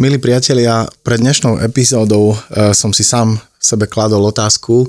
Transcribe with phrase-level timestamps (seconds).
[0.00, 4.88] Milí priatelia, pred dnešnou epizódou uh, som si sám sebe kladol otázku,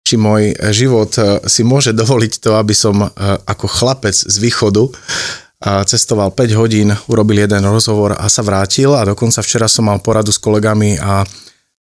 [0.00, 3.10] či môj život uh, si môže dovoliť to, aby som uh,
[3.44, 4.88] ako chlapec z východu
[5.62, 10.34] cestoval 5 hodín, urobil jeden rozhovor a sa vrátil a dokonca včera som mal poradu
[10.34, 11.22] s kolegami a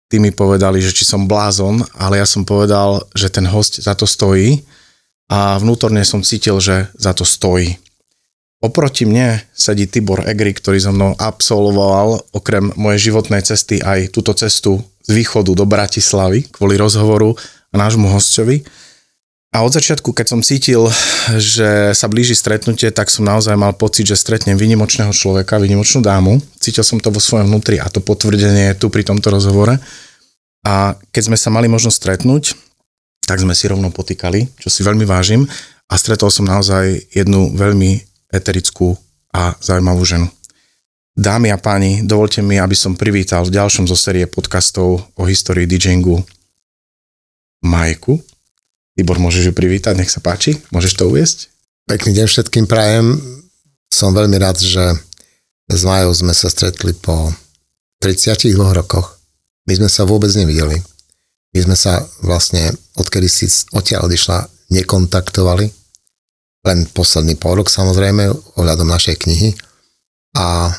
[0.09, 3.93] tí mi povedali, že či som blázon, ale ja som povedal, že ten host za
[3.93, 4.65] to stojí
[5.29, 7.77] a vnútorne som cítil, že za to stojí.
[8.59, 14.35] Oproti mne sedí Tibor Egri, ktorý so mnou absolvoval okrem mojej životnej cesty aj túto
[14.35, 17.39] cestu z východu do Bratislavy kvôli rozhovoru
[17.71, 18.67] a nášmu hostovi.
[19.55, 20.91] A od začiatku, keď som cítil,
[21.39, 26.43] že sa blíži stretnutie, tak som naozaj mal pocit, že stretnem vynimočného človeka, vynimočnú dámu.
[26.59, 29.79] Cítil som to vo svojom vnútri a to potvrdenie je tu pri tomto rozhovore.
[30.67, 32.59] A keď sme sa mali možnosť stretnúť,
[33.23, 35.47] tak sme si rovno potýkali, čo si veľmi vážim
[35.89, 38.97] a stretol som naozaj jednu veľmi eterickú
[39.33, 40.29] a zaujímavú ženu.
[41.19, 45.67] Dámy a páni, dovolte mi, aby som privítal v ďalšom zo série podcastov o histórii
[45.67, 46.23] DJingu
[47.67, 48.23] Majku.
[48.95, 51.51] Tibor, môžeš ju privítať, nech sa páči, môžeš to uviesť?
[51.91, 53.19] Pekný deň všetkým prajem.
[53.91, 54.95] Som veľmi rád, že
[55.67, 57.35] s Majou sme sa stretli po
[57.99, 59.19] 32 rokoch.
[59.67, 60.79] My sme sa vôbec nevideli.
[61.57, 65.78] My sme sa vlastne, odkedy si odtiaľ odišla, nekontaktovali
[66.69, 68.29] len posledný pol rok samozrejme,
[68.61, 69.57] ohľadom našej knihy.
[70.37, 70.77] A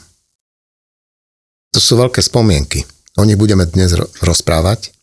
[1.74, 2.86] to sú veľké spomienky.
[3.18, 4.94] O nich budeme dnes rozprávať,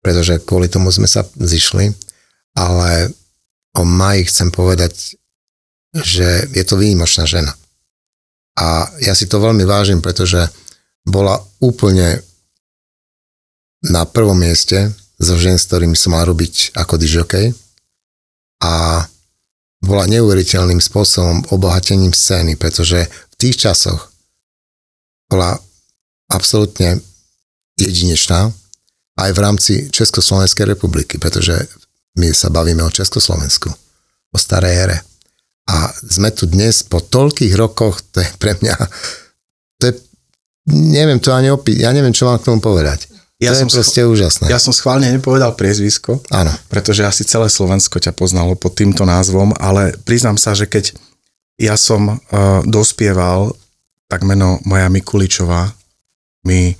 [0.00, 1.90] pretože kvôli tomu sme sa zišli,
[2.54, 3.10] ale
[3.74, 5.18] o Maji chcem povedať,
[5.92, 7.52] že je to výnimočná žena.
[8.58, 10.50] A ja si to veľmi vážim, pretože
[11.06, 12.22] bola úplne
[13.86, 17.54] na prvom mieste zo žen, s ktorými som mal robiť ako dižokej.
[19.88, 24.12] Bola neuveriteľným spôsobom obohatením scény, pretože v tých časoch
[25.32, 25.56] bola
[26.28, 27.00] absolútne
[27.80, 28.52] jedinečná
[29.18, 31.56] aj v rámci Československej republiky, pretože
[32.20, 33.72] my sa bavíme o Československu,
[34.28, 34.98] o starej ére.
[35.68, 38.76] A sme tu dnes po toľkých rokoch, to je pre mňa,
[39.80, 39.92] to je,
[40.68, 43.17] neviem to ani opi- ja neviem, čo mám k tomu povedať.
[43.38, 44.44] Ja to som je proste schv- úžasné.
[44.50, 46.50] Ja som schválne nepovedal priezvisko, Áno.
[46.66, 50.98] pretože asi celé Slovensko ťa poznalo pod týmto názvom, ale priznám sa, že keď
[51.58, 52.18] ja som uh,
[52.66, 53.54] dospieval,
[54.10, 55.70] tak meno moja Mikuličová
[56.42, 56.74] mi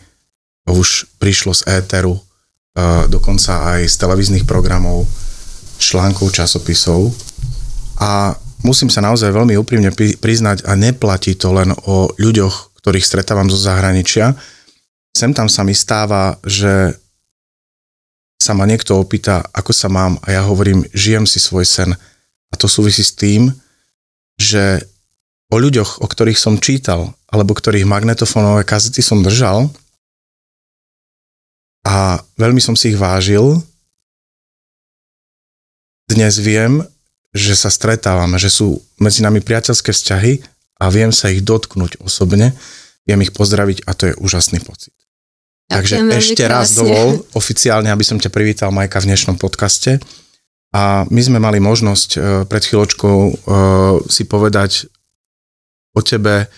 [0.67, 5.07] už prišlo z éteru, uh, dokonca aj z televíznych programov,
[5.79, 7.15] článkov, časopisov
[8.03, 8.35] a
[8.67, 13.59] musím sa naozaj veľmi úprimne priznať a neplatí to len o ľuďoch, ktorých stretávam zo
[13.59, 14.35] zahraničia,
[15.19, 16.95] sem tam sa mi stáva, že
[18.39, 21.91] sa ma niekto opýta, ako sa mám a ja hovorím, žijem si svoj sen.
[22.49, 23.51] A to súvisí s tým,
[24.39, 24.87] že
[25.51, 29.67] o ľuďoch, o ktorých som čítal, alebo ktorých magnetofónové kazety som držal
[31.83, 33.59] a veľmi som si ich vážil,
[36.09, 36.81] dnes viem,
[37.37, 40.41] že sa stretávame, že sú medzi nami priateľské vzťahy
[40.81, 42.57] a viem sa ich dotknúť osobne,
[43.05, 44.98] viem ich pozdraviť a to je úžasný pocit.
[45.69, 50.01] Takže ešte raz dovol oficiálne, aby som ťa privítal Majka v dnešnom podcaste.
[50.73, 53.33] A my sme mali možnosť uh, pred chvíľočkou uh,
[54.09, 54.89] si povedať
[55.93, 56.49] o tebe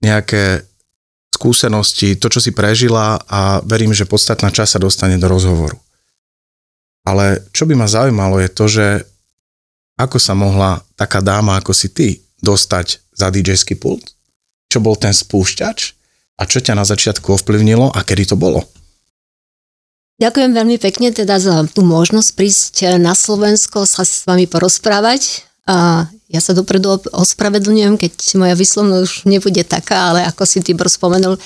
[0.00, 0.64] nejaké
[1.32, 5.76] skúsenosti, to, čo si prežila a verím, že podstatná časť sa dostane do rozhovoru.
[7.06, 8.86] Ale čo by ma zaujímalo je to, že
[9.98, 12.08] ako sa mohla taká dáma ako si ty
[12.42, 14.14] dostať za dj pult?
[14.68, 15.97] Čo bol ten spúšťač?
[16.38, 18.62] A čo ťa na začiatku ovplyvnilo a kedy to bolo?
[20.18, 25.46] Ďakujem veľmi pekne teda za tú možnosť prísť na Slovensko sa s vami porozprávať.
[25.68, 30.90] A ja sa dopredu ospravedlňujem, keď moja výslovnosť už nebude taká, ale ako si Tibor
[30.90, 31.38] spomenul,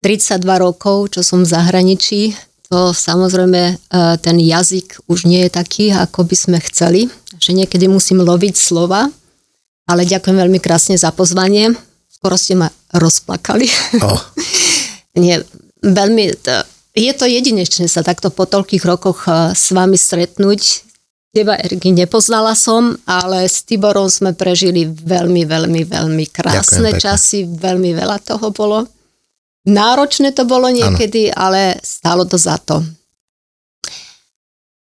[0.00, 2.36] 32 rokov, čo som v zahraničí,
[2.68, 3.74] to samozrejme e,
[4.20, 7.08] ten jazyk už nie je taký, ako by sme chceli,
[7.40, 9.08] že niekedy musím loviť slova,
[9.84, 11.76] ale ďakujem veľmi krásne za pozvanie
[12.24, 13.68] skoro ste ma rozplakali.
[14.00, 14.16] Oh.
[15.20, 15.44] Nie,
[15.84, 16.32] veľmi,
[16.96, 20.88] je to jedinečné sa takto po toľkých rokoch eh, s vami stretnúť.
[21.36, 27.92] Teba, Erky, nepoznala som, ale s Tiborom sme prežili veľmi, veľmi, veľmi krásne časy, veľmi
[27.92, 28.88] veľa toho bolo.
[29.68, 31.36] Náročné to bolo niekedy, ano.
[31.36, 32.80] ale stálo to za to.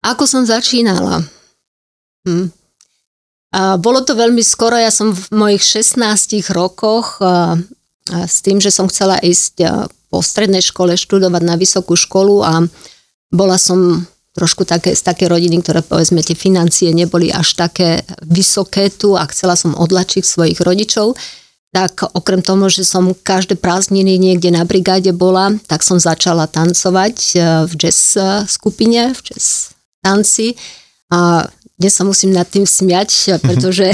[0.03, 1.23] Ako som začínala?
[2.27, 2.51] Hm.
[3.53, 5.99] Bolo to veľmi skoro, ja som v mojich 16
[6.55, 7.19] rokoch
[8.07, 12.63] s tým, že som chcela ísť po strednej škole študovať na vysokú školu a
[13.31, 18.87] bola som trošku také, z také rodiny, ktoré povedzme tie financie neboli až také vysoké
[18.87, 21.19] tu a chcela som odlačiť svojich rodičov,
[21.71, 27.15] tak okrem toho, že som každé prázdniny niekde na brigáde bola, tak som začala tancovať
[27.31, 29.71] e, v jazz e, skupine, v jazz
[30.03, 30.59] tanci
[31.11, 31.47] a
[31.81, 33.09] dnes sa musím nad tým smiať,
[33.45, 33.89] pretože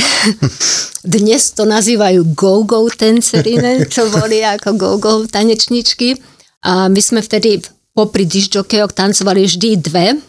[1.16, 6.20] dnes to nazývajú go-go tancerine, čo boli ako go-go tanečničky.
[6.68, 7.64] A my sme vtedy
[7.96, 10.20] popri disjokejoch tancovali vždy dve,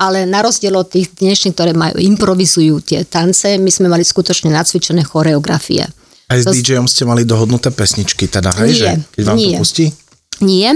[0.00, 4.48] ale na rozdiel od tých dnešných, ktoré majú, improvizujú tie tance, my sme mali skutočne
[4.52, 5.84] nacvičené choreografie.
[6.26, 6.50] Aj s to...
[6.50, 9.44] DJom ste mali dohodnuté pesničky, teda, hej, nie, že keď vám nie.
[9.46, 9.86] to pustí?
[10.42, 10.74] Nie.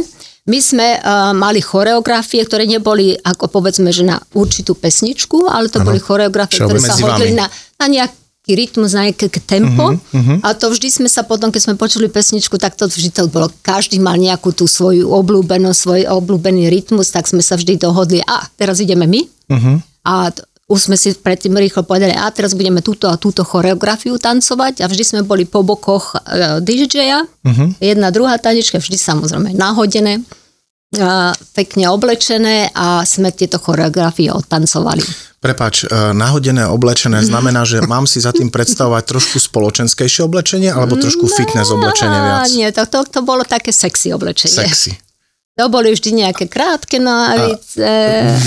[0.51, 5.79] My sme uh, mali choreografie, ktoré neboli, ako povedzme, že na určitú pesničku, ale to
[5.79, 5.95] ano.
[5.95, 7.47] boli choreografie, ktoré sa hodili na,
[7.79, 9.95] na nejaký rytmus, na nejaké tempo.
[9.95, 10.43] Uh-huh, uh-huh.
[10.43, 13.47] A to vždy sme sa potom, keď sme počuli pesničku, tak to vždy to bolo,
[13.63, 18.43] každý mal nejakú tú svoju obľúbenú, svoj obľúbený rytmus, tak sme sa vždy dohodli, a
[18.59, 19.23] teraz ideme my.
[19.55, 19.79] Uh-huh.
[20.03, 20.35] A
[20.67, 24.91] už sme si predtým rýchlo povedali, a teraz budeme túto a túto choreografiu tancovať a
[24.91, 27.79] vždy sme boli po bokoch uh, DJ-a, uh-huh.
[27.79, 30.27] jedna, druhá tanečka, vždy samozrejme nahodené,
[31.55, 35.31] pekne oblečené a sme tieto choreografie odtancovali.
[35.41, 41.01] Prepač, uh, nahodené, oblečené znamená, že mám si za tým predstavovať trošku spoločenskejšie oblečenie alebo
[41.01, 42.45] trošku no, fitness oblečenie viac?
[42.53, 44.53] Nie, to, to, to bolo také sexy oblečenie.
[44.53, 45.01] Sexy.
[45.59, 47.85] To boli vždy nejaké krátke nohavice.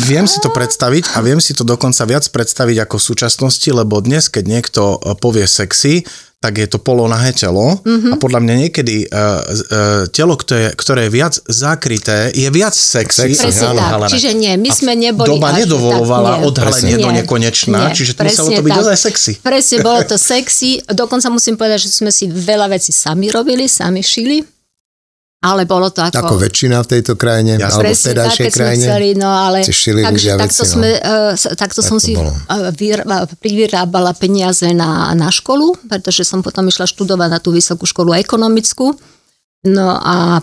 [0.10, 4.01] Viem si to predstaviť a viem si to dokonca viac predstaviť ako v súčasnosti, lebo
[4.01, 6.07] dnes, keď niekto e, povie sexy,
[6.44, 8.12] tak je to polonahé telo mm-hmm.
[8.12, 13.31] a podľa mňa niekedy uh, uh, telo, ktoré, ktoré je viac zakryté, je viac sexy.
[13.31, 14.12] Presne tak, halené.
[14.12, 15.40] čiže nie, my sme neboli...
[15.40, 19.31] Doba nedovolovala odhalenie do nekonečná, nie, čiže to muselo to byť dosť sexy.
[19.40, 24.04] Presne, bolo to sexy, dokonca musím povedať, že sme si veľa vecí sami robili, sami
[24.04, 24.44] šili,
[25.44, 26.24] ale bolo to ako...
[26.24, 28.86] Ako väčšina v tejto krajine, ja, alebo v tedajšej krajine.
[28.88, 29.68] Chceli, no ale...
[29.68, 30.72] Takže takto, veci, no.
[30.72, 32.72] sme, uh, takto tak som si uh,
[33.44, 38.95] privyrábala peniaze na, na školu, pretože som potom išla študovať na tú vysokú školu ekonomickú.
[39.68, 40.40] No a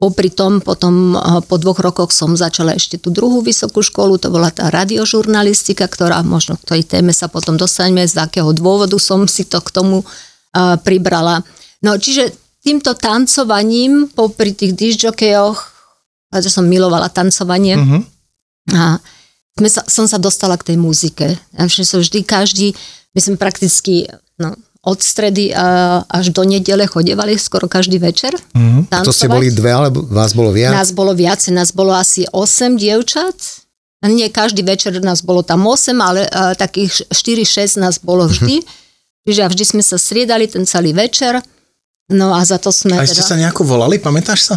[0.00, 4.32] popri tom potom uh, po dvoch rokoch som začala ešte tú druhú vysokú školu, to
[4.32, 9.28] bola tá radiožurnalistika, ktorá možno k tej téme sa potom dostaneme, z akého dôvodu som
[9.28, 11.44] si to k tomu uh, pribrala.
[11.84, 15.58] No čiže týmto tancovaním popri tých disjokejoch,
[16.36, 18.04] že som milovala tancovanie, uh-huh.
[18.76, 19.00] a
[19.56, 21.40] sme sa, som sa dostala k tej muzike.
[21.56, 22.76] Ja som vždy každý,
[23.16, 24.06] my sme prakticky
[24.36, 24.52] no,
[24.84, 28.36] od stredy a, až do nedele chodevali skoro každý večer.
[28.52, 28.84] Uh-huh.
[29.02, 30.76] To ste boli dve, alebo vás bolo viac?
[30.76, 33.64] Nás bolo viac, nás bolo asi 8 dievčat.
[34.06, 38.60] Nie každý večer nás bolo tam 8, ale a, takých 4-6 nás bolo vždy.
[38.60, 39.26] Uh-huh.
[39.26, 41.40] Čiže vždy sme sa striedali ten celý večer.
[42.08, 42.96] No a za to sme...
[42.96, 43.28] A ste teda...
[43.28, 44.56] sa nejako volali, pamätáš sa?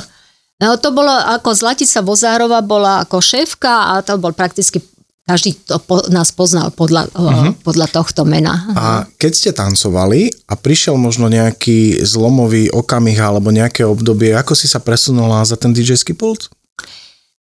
[0.62, 4.78] No to bolo ako Zlatica Vozárova bola ako šéfka a to bol prakticky
[5.22, 7.54] každý to po, nás poznal podľa, uh-huh.
[7.62, 8.68] podľa tohto mena.
[8.74, 14.68] A keď ste tancovali a prišiel možno nejaký zlomový okamih alebo nejaké obdobie, ako si
[14.68, 16.50] sa presunula za ten DJ-ský pult?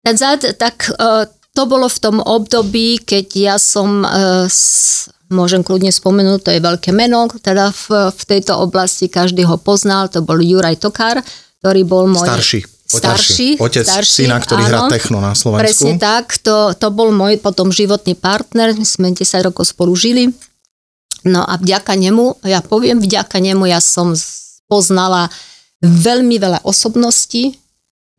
[0.03, 1.25] Zad, tak uh,
[1.55, 6.59] to bolo v tom období, keď ja som uh, s, môžem kľudne spomenúť, to je
[6.59, 11.23] veľké meno, teda v, v tejto oblasti každý ho poznal, to bol Juraj Tokár,
[11.63, 12.27] ktorý bol môj...
[12.27, 12.61] Starší.
[12.91, 15.63] Starší, Otec starší, syna, ktorý áno, hrá techno na Slovensku.
[15.63, 20.27] Presne tak, to, to bol môj potom životný partner, my sme 10 rokov spolu žili.
[21.23, 24.11] No a vďaka nemu, ja poviem, vďaka nemu ja som
[24.67, 25.31] poznala
[25.79, 27.55] veľmi veľa osobností,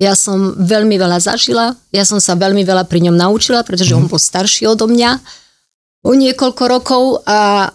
[0.01, 3.99] ja som veľmi veľa zažila, ja som sa veľmi veľa pri ňom naučila, pretože mm.
[4.01, 4.11] on mhm.
[4.11, 5.21] bol starší odo mňa
[6.03, 7.71] o niekoľko rokov a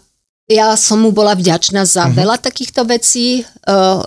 [0.48, 2.16] ja som mu bola vďačná za uh-huh.
[2.16, 3.44] veľa takýchto vecí.
[3.68, 4.00] Uh,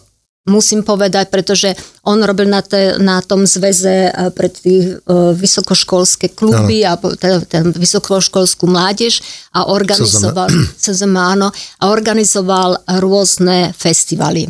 [0.48, 6.32] musím povedať, pretože on robil na, te, na tom zväze uh, pre tých uh, vysokoškolské
[6.32, 6.96] kluby uh-huh.
[6.96, 9.20] a teda, ten vysokoškolskú mládež
[9.52, 10.48] a organizoval
[10.80, 14.48] CZM, áno, a organizoval rôzne festivaly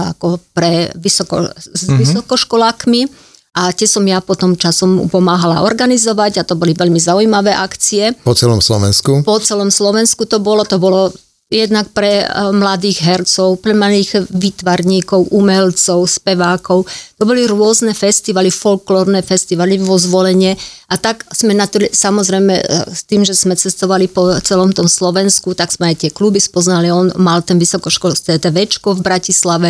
[0.00, 1.96] ako pre vysoko, s uh-huh.
[1.96, 3.29] vysokoškolákmi
[3.60, 8.16] a tie som ja potom časom pomáhala organizovať a to boli veľmi zaujímavé akcie.
[8.24, 9.20] Po celom Slovensku?
[9.20, 11.12] Po celom Slovensku to bolo, to bolo
[11.50, 16.86] jednak pre e, mladých hercov, pre mladých výtvarníkov, umelcov, spevákov.
[17.18, 20.54] To boli rôzne festivaly, folklórne festivaly vo zvolenie
[20.86, 22.64] a tak sme na to, samozrejme e,
[22.94, 26.88] s tým, že sme cestovali po celom tom Slovensku, tak sme aj tie kluby spoznali.
[26.94, 29.68] On mal ten vysokoškolské TVčko v Bratislave.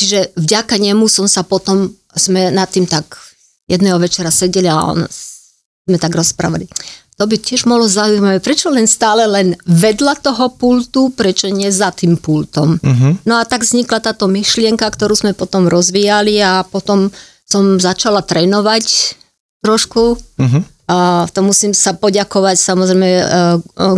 [0.00, 3.20] Čiže vďaka nemu som sa potom sme nad tým tak
[3.68, 5.04] jedného večera sedeli a on,
[5.84, 6.64] sme tak rozprávali.
[7.20, 11.92] To by tiež mohlo zaujímavé, prečo len stále len vedľa toho pultu, prečo nie za
[11.92, 12.80] tým pultom.
[12.80, 13.12] Uh-huh.
[13.28, 17.12] No a tak vznikla táto myšlienka, ktorú sme potom rozvíjali a potom
[17.44, 19.20] som začala trénovať
[19.60, 20.16] trošku.
[20.16, 20.62] Uh-huh.
[20.88, 23.20] A to musím sa poďakovať samozrejme uh,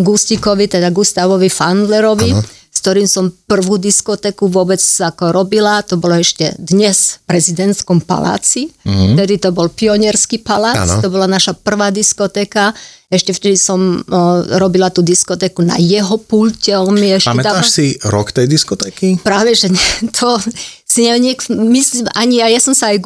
[0.03, 2.62] Gustikovi, teda Gustavovi Fandlerovi, uh-huh.
[2.83, 5.87] Ktorým som prvú diskotéku vôbec ako robila.
[5.87, 8.75] To bolo ešte dnes v prezidentskom paláci.
[8.83, 9.15] Mm-hmm.
[9.15, 10.99] Vtedy to bol pionierský palác, ano.
[10.99, 12.75] to bola naša prvá diskotéka.
[13.07, 14.21] Ešte vtedy som o,
[14.59, 16.75] robila tú diskotéku na jeho pulte.
[16.75, 17.71] On mi ešte Pamätáš dával...
[17.71, 19.23] si rok tej diskotéky?
[19.23, 20.43] Práve, že nie, to
[20.83, 21.39] si neviem,
[21.71, 22.99] myslím, ani ja, ja som sa aj,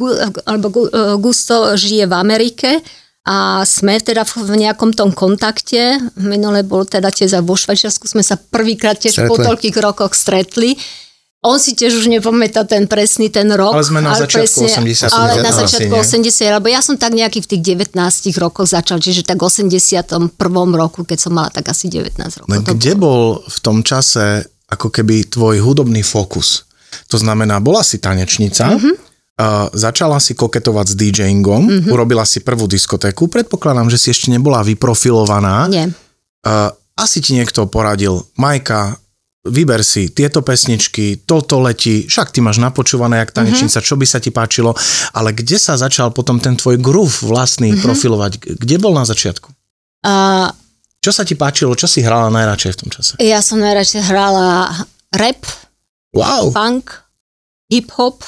[0.49, 0.89] alebo
[1.21, 2.81] Gusto žije v Amerike,
[3.27, 5.99] a sme teda v nejakom tom kontakte.
[6.15, 9.27] Minule bol teda tiež vo Švajčiarsku, sme sa prvýkrát tiež stretli.
[9.27, 10.79] po toľkých rokoch stretli.
[11.43, 13.75] On si tiež už nepamätá ten presný ten rok.
[13.75, 15.11] Ale sme na ale začiatku presne, 80.
[15.11, 17.99] Ale na začiatku asi, 80, lebo ja som tak nejaký v tých 19
[18.39, 19.99] rokoch začal, čiže tak 81.
[20.73, 22.47] roku, keď som mala tak asi 19 rokov.
[22.47, 26.63] No, kde bol v tom čase ako keby tvoj hudobný fokus?
[27.11, 29.06] To znamená, bola si tanečnica, mm-hmm
[29.37, 31.93] Uh, začala si koketovať s DJingom, mm-hmm.
[31.93, 35.69] urobila si prvú diskotéku, predpokladám, že si ešte nebola vyprofilovaná.
[35.69, 35.93] Nie.
[36.41, 38.97] Uh, asi ti niekto poradil, Majka,
[39.45, 43.89] vyber si tieto pesničky, toto letí, však ty máš napočúvané jak tanečnica, mm-hmm.
[43.93, 44.73] čo by sa ti páčilo,
[45.13, 47.85] ale kde sa začal potom ten tvoj groove vlastný mm-hmm.
[47.85, 48.31] profilovať?
[48.57, 49.53] Kde bol na začiatku?
[50.01, 50.49] Uh,
[50.97, 53.13] čo sa ti páčilo, čo si hrala najradšej v tom čase?
[53.21, 54.81] Ja som najradšej hrala
[55.13, 55.45] rap,
[56.17, 56.49] wow.
[56.49, 56.89] funk,
[57.69, 58.25] hip-hop,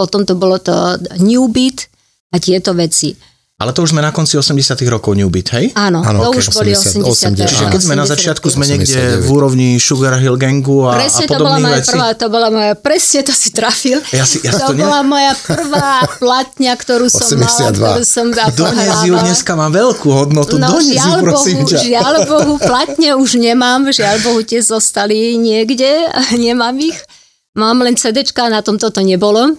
[0.00, 1.92] potom to bolo to New Beat
[2.32, 3.12] a tieto veci.
[3.60, 4.56] Ale to už sme na konci 80
[4.88, 5.68] rokov New Beat, hej?
[5.76, 6.72] Áno, to okay, už 80, boli
[7.04, 7.36] 80.
[7.36, 11.28] 80 Čiže keď sme na začiatku, sme niekde v úrovni Sugar Hill Gangu a, presne,
[11.28, 11.92] a podobných to bola moja veci.
[11.92, 14.00] Prvá, to bola moja, presne to si trafil.
[14.16, 17.44] Ja si, ja to, to bola moja prvá platňa, ktorú som 82.
[17.44, 22.14] mala, ktorú som Donies ju dneska má veľkú hodnotu, no, Donies ju, prosím Bohu, Žiaľ
[22.32, 26.08] Bohu, platne už nemám, žiaľ Bohu, tie zostali niekde,
[26.48, 26.96] nemám ich.
[27.60, 29.52] Mám len CDčka, na tom toto nebolo.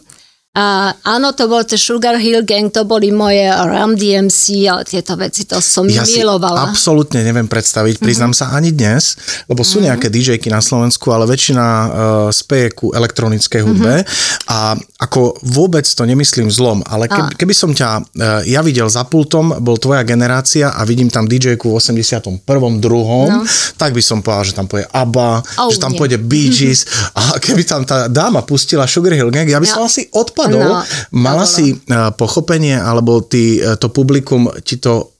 [0.51, 5.15] A áno, to bol to Sugar Hill Gang, to boli moje Ram DMC a tieto
[5.15, 6.67] veci, to som ja milovala.
[6.67, 8.51] Ja absolútne neviem predstaviť, priznám mm-hmm.
[8.51, 9.15] sa ani dnes,
[9.47, 9.87] lebo sú mm-hmm.
[9.87, 11.87] nejaké DJky na Slovensku, ale väčšina uh,
[12.35, 14.51] speje ku elektronickej hudbe mm-hmm.
[14.51, 19.07] a ako vôbec to nemyslím zlom, ale keby, keby som ťa uh, ja videl za
[19.07, 22.43] pultom, bol tvoja generácia a vidím tam DJku v 81.
[22.83, 23.47] druhom, no.
[23.79, 25.31] tak by som povedal, že tam pôjde ABBA,
[25.63, 25.99] oh, že tam nie.
[26.03, 26.83] pôjde Bee Gees
[27.15, 29.87] a keby tam tá dáma pustila Sugar Hill Gang, ja by som ja.
[29.87, 30.81] asi odpadol odpadol.
[30.81, 35.13] No, Mala no, si uh, pochopenie, alebo ty, uh, to publikum ti to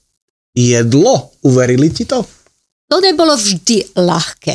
[0.56, 1.34] jedlo?
[1.46, 2.24] Uverili ti to?
[2.92, 4.54] To nebolo vždy ľahké.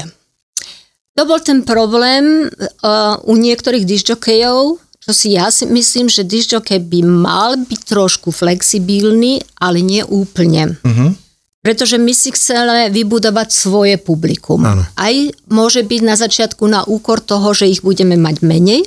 [1.17, 6.83] To bol ten problém uh, u niektorých disjokejov, čo si ja si myslím, že disjokej
[6.83, 10.77] by mal byť trošku flexibilný, ale nie úplne.
[10.83, 11.15] Uh-huh.
[11.63, 14.62] Pretože my si chceme vybudovať svoje publikum.
[14.62, 14.83] Ano.
[14.93, 15.15] Aj
[15.50, 18.86] môže byť na začiatku na úkor toho, že ich budeme mať menej,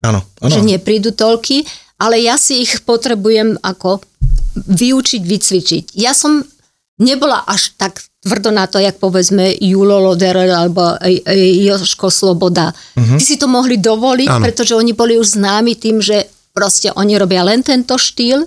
[0.00, 0.50] Áno, áno.
[0.50, 1.64] Že neprídu toľky,
[2.00, 4.00] ale ja si ich potrebujem ako
[4.56, 5.84] vyučiť, vycvičiť.
[6.00, 6.40] Ja som
[7.00, 10.96] nebola až tak tvrdo na to, jak povedzme Julo Loder alebo
[11.64, 12.72] Joško Sloboda.
[12.72, 13.16] Uh-huh.
[13.16, 14.44] Ty si to mohli dovoliť, ano.
[14.44, 18.44] pretože oni boli už známi tým, že proste oni robia len tento štýl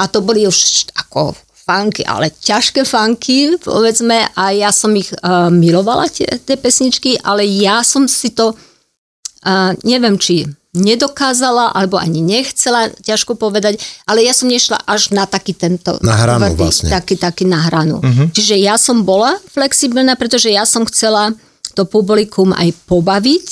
[0.00, 5.46] a to boli už ako funky, ale ťažké funky, povedzme, a ja som ich uh,
[5.52, 10.42] milovala, tie, tie pesničky, ale ja som si to, uh, neviem, či
[10.72, 13.76] nedokázala, alebo ani nechcela, ťažko povedať,
[14.08, 16.00] ale ja som nešla až na taký tento...
[16.00, 16.88] Na hranu tvrdý, vlastne.
[16.88, 18.00] Taký, taký na hranu.
[18.00, 18.26] Uh-huh.
[18.32, 21.36] Čiže ja som bola flexibilná, pretože ja som chcela
[21.76, 23.48] to publikum aj pobaviť,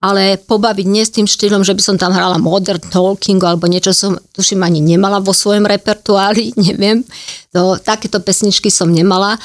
[0.00, 3.92] ale pobaviť nie s tým štýlom, že by som tam hrala modern talking alebo niečo
[3.92, 7.06] som, tuším, ani nemala vo svojom repertoári, neviem.
[7.54, 9.38] To, takéto pesničky som nemala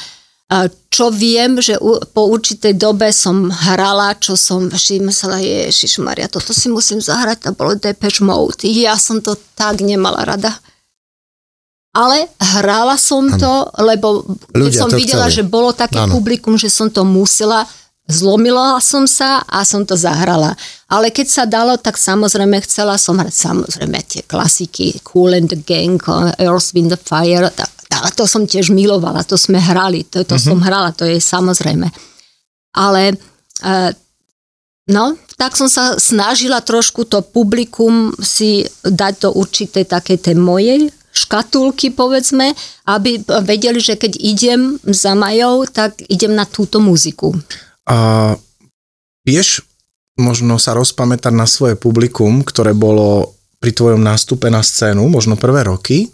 [0.94, 1.74] čo viem, že
[2.14, 7.50] po určitej dobe som hrala, čo som vždy myslela, Ježiš Maria, toto si musím zahrať,
[7.50, 8.62] to bolo Depeche Mode.
[8.62, 10.54] Ja som to tak nemala rada.
[11.96, 13.40] Ale hrala som ano.
[13.40, 14.08] to, lebo
[14.54, 15.36] keď Ľudia som videla, chceli.
[15.40, 16.14] že bolo také ano.
[16.14, 17.66] publikum, že som to musela,
[18.06, 20.54] zlomila som sa a som to zahrala.
[20.86, 25.58] Ale keď sa dalo, tak samozrejme chcela som hrať samozrejme tie klasiky Cool and the
[25.58, 25.98] Gang,
[26.38, 30.34] Earth, Wind the Fire, tak a to som tiež milovala, to sme hrali, to, to
[30.36, 30.46] uh-huh.
[30.52, 31.86] som hrala, to je samozrejme.
[32.76, 33.14] Ale e,
[34.90, 35.04] no,
[35.38, 40.80] tak som sa snažila trošku to publikum si dať do určitej takej tej mojej
[41.16, 42.52] škatulky, povedzme,
[42.84, 47.32] aby vedeli, že keď idem za Majou, tak idem na túto muziku.
[47.88, 48.36] A
[49.24, 49.64] vieš
[50.16, 55.64] možno sa rozpamätať na svoje publikum, ktoré bolo pri tvojom nástupe na scénu, možno prvé
[55.64, 56.08] roky,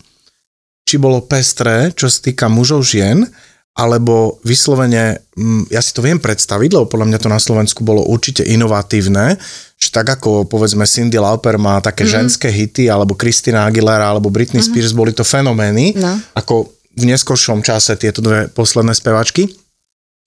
[0.82, 3.24] či bolo pestré, čo sa týka mužov, žien,
[3.72, 8.04] alebo vyslovene, mm, ja si to viem predstaviť, lebo podľa mňa to na Slovensku bolo
[8.04, 9.40] určite inovatívne,
[9.80, 12.16] že tak ako povedzme Cindy Lauper má také mm-hmm.
[12.20, 14.76] ženské hity, alebo Christina Aguilera, alebo Britney mm-hmm.
[14.76, 16.20] Spears, boli to fenomény, no.
[16.36, 19.62] ako v neskôršom čase tieto dve posledné spevačky, že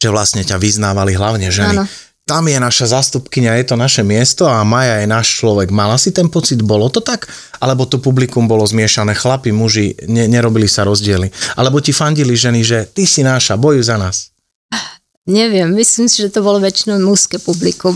[0.05, 1.81] že vlastne ťa vyznávali hlavne ženy.
[1.81, 1.89] Áno.
[2.25, 5.69] Tam je naša zastupkynia, je to naše miesto a Maja je náš človek.
[5.69, 7.29] Mala si ten pocit, bolo to tak?
[7.61, 11.29] Alebo to publikum bolo zmiešané, chlapi, muži, ne, nerobili sa rozdiely?
[11.53, 14.33] Alebo ti fandili ženy, že ty si náša, bojuj za nás?
[15.29, 17.93] Neviem, myslím si, že to bolo väčšinou mužské publikum.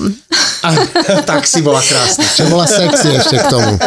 [0.62, 0.78] A,
[1.30, 2.22] tak si bola krásna.
[2.22, 3.82] Čo bola sexy ešte k tomu.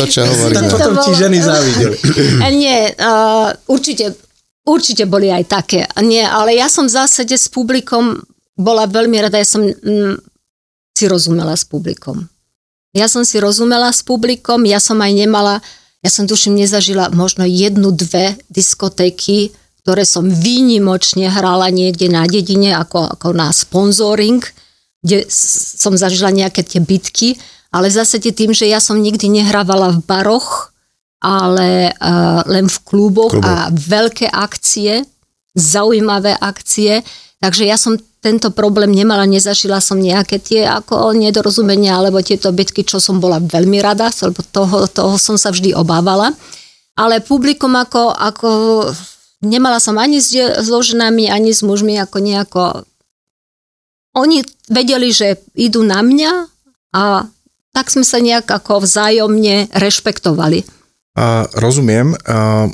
[0.00, 0.68] To, čo Tak hovoríme.
[0.72, 1.96] potom To ti bolo- ženy závideli.
[2.40, 4.16] A nie, uh, určite,
[4.64, 5.84] určite boli aj také.
[5.84, 8.20] A Nie, ale ja som v zásade s publikom
[8.54, 10.14] bola veľmi rada, ja som mm,
[10.94, 12.30] si rozumela s publikom.
[12.94, 15.58] Ja som si rozumela s publikom, ja som aj nemala,
[15.98, 19.50] ja som tuším nezažila možno jednu, dve diskotéky,
[19.82, 24.40] ktoré som výnimočne hrala niekde na dedine ako, ako na sponsoring,
[25.04, 27.36] kde som zažila nejaké tie bitky,
[27.74, 30.70] ale zásade tým, že ja som nikdy nehrávala v baroch,
[31.18, 33.44] ale uh, len v kluboch Kluboch.
[33.44, 35.02] a veľké akcie,
[35.58, 37.02] zaujímavé akcie,
[37.44, 42.80] takže ja som tento problém nemala, nezažila som nejaké tie ako nedorozumenia alebo tieto bitky,
[42.80, 46.32] čo som bola veľmi rada, lebo toho, toho som sa vždy obávala.
[46.96, 48.48] Ale publikum ako, ako
[49.44, 50.32] nemala som ani s
[50.64, 52.64] so ani s mužmi ako nejako
[54.16, 56.32] oni vedeli, že idú na mňa
[56.96, 57.28] a
[57.74, 60.62] tak sme sa nejak ako vzájomne rešpektovali.
[61.18, 62.14] A, rozumiem.
[62.24, 62.70] A,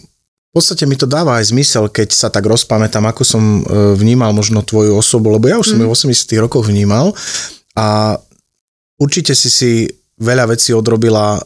[0.50, 3.62] v podstate mi to dáva aj zmysel, keď sa tak rozpamätám, ako som e,
[3.94, 6.10] vnímal možno tvoju osobu, lebo ja už som ju v 80
[6.42, 7.14] rokoch vnímal
[7.72, 8.18] a
[8.98, 9.70] určite si si
[10.18, 11.38] veľa vecí odrobila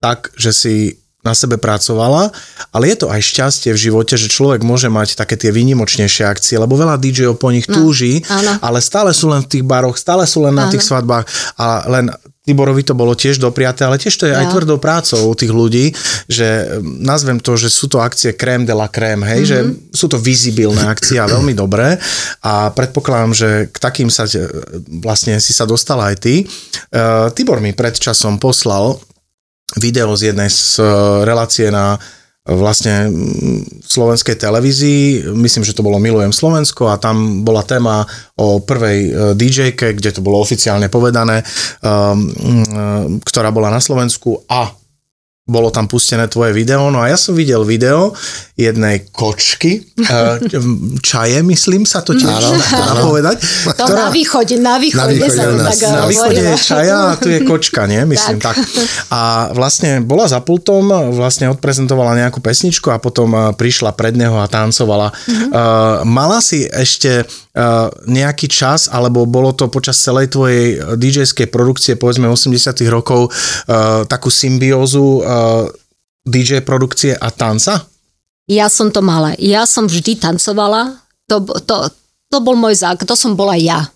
[0.00, 0.74] tak, že si
[1.22, 2.34] na sebe pracovala,
[2.74, 6.58] ale je to aj šťastie v živote, že človek môže mať také tie výnimočnejšie akcie,
[6.58, 8.58] lebo veľa DJ-ov po nich No, túži, áno.
[8.58, 10.72] ale stále sú len v tých baroch, stále sú len na Áno.
[10.74, 12.10] tých svadbách a len
[12.42, 14.50] Tiborovi to bolo tiež dopriaté, ale tiež to je aj Ja.
[14.50, 15.94] tvrdou prácou tých ľudí,
[16.26, 19.62] že mm, nazvem to, že sú to akcie crème de la crème, hej, mm-hmm.
[19.62, 19.78] Mhm.
[19.94, 22.02] že sú to vizibilné akcie a veľmi dobré
[22.42, 24.50] a predpokladám, že k takým sa te-
[25.00, 26.34] vlastne si sa dostala aj ty.
[26.90, 28.98] Uh, Tibor mi pred časom poslal
[29.78, 31.94] video z jednej z uh, relácie na
[32.42, 38.02] vlastne mm, slovenskej televízii, myslím, že to bolo Milujem Slovensko a tam bola téma
[38.34, 41.46] o prvej uh, DJ-ke, kde to bolo oficiálne povedané,
[41.86, 44.81] um, mm, ktorá bola na Slovensku a
[45.42, 48.14] bolo tam pustené tvoje video, no a ja som videl video
[48.54, 50.38] jednej kočky, uh,
[51.02, 52.30] čaje, myslím sa to tiež
[52.70, 53.42] dá povedať,
[53.74, 55.66] To na východe, na východe, Na východe sa nás.
[55.74, 58.06] tak na východe je čaja a tu je kočka, nie?
[58.06, 58.54] Myslím tak.
[58.54, 58.70] Tak.
[59.10, 64.38] A vlastne bola za pultom, vlastne odprezentovala nejakú pesničku a potom eh, prišla pred neho
[64.38, 65.10] a tancovala.
[65.10, 67.26] Uh, mala si ešte
[68.08, 73.28] nejaký čas, alebo bolo to počas celej tvojej DJ-skej produkcie, povedzme 80 rokov,
[74.08, 75.64] takú symbiózu uh,
[76.28, 77.88] DJ produkcie a tanca?
[78.44, 79.32] Ja som to mala.
[79.40, 81.00] Ja som vždy tancovala.
[81.32, 81.88] To, to,
[82.28, 83.08] to bol môj základ.
[83.08, 83.88] To som bola ja.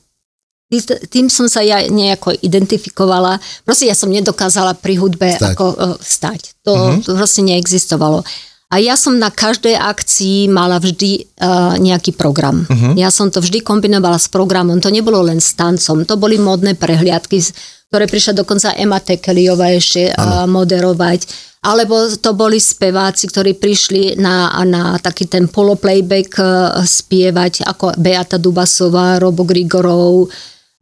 [0.73, 3.39] Tý- Tým som sa ja nejako identifikovala.
[3.63, 5.53] Proste ja som nedokázala pri hudbe Stať.
[5.53, 6.57] ako uh, stať.
[6.65, 7.03] To, mm-hmm.
[7.05, 8.25] to proste neexistovalo.
[8.67, 12.67] A ja som na každej akcii mala vždy uh, nejaký program.
[12.67, 12.99] Uh-huh.
[12.99, 14.83] Ja som to vždy kombinovala s programom.
[14.83, 16.03] To nebolo len s tancom.
[16.03, 17.39] To boli modné prehliadky,
[17.87, 21.31] ktoré prišla dokonca Emma Tekeliová ešte uh, moderovať.
[21.63, 28.35] Alebo to boli speváci, ktorí prišli na, na taký ten poloplayback uh, spievať, ako Beata
[28.35, 30.27] Dubasová, Robo Grigorov.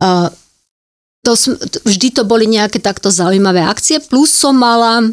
[0.00, 0.32] Uh,
[1.20, 1.36] to,
[1.84, 4.00] vždy to boli nejaké takto zaujímavé akcie.
[4.00, 5.08] Plus som mala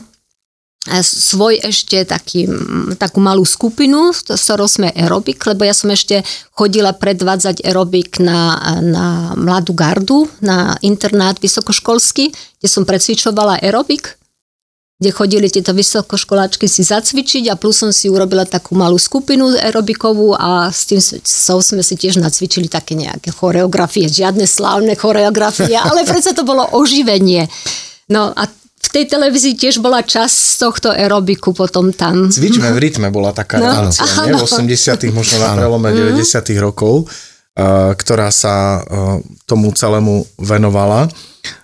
[0.90, 2.50] svoj ešte taký,
[2.98, 6.26] takú malú skupinu, s ktorou sme aerobik, lebo ja som ešte
[6.58, 14.18] chodila predvádzať aerobik na, na mladú gardu, na internát vysokoškolský, kde som precvičovala aerobik,
[14.98, 20.34] kde chodili tieto vysokoškoláčky si zacvičiť a plus som si urobila takú malú skupinu aerobikovú
[20.34, 26.10] a s tým so sme si tiež nacvičili také nejaké choreografie, žiadne slávne choreografie, ale
[26.10, 27.46] predsa to bolo oživenie.
[28.10, 28.50] No a
[28.82, 32.28] v tej televízii tiež bola časť z tohto aerobiku potom tam.
[32.28, 34.34] Cvičme v rytme bola taká No, relácia, nie?
[34.34, 34.50] V áno.
[34.50, 41.08] 80 možno na prelome 90 rokov, uh, ktorá sa uh, tomu celému venovala.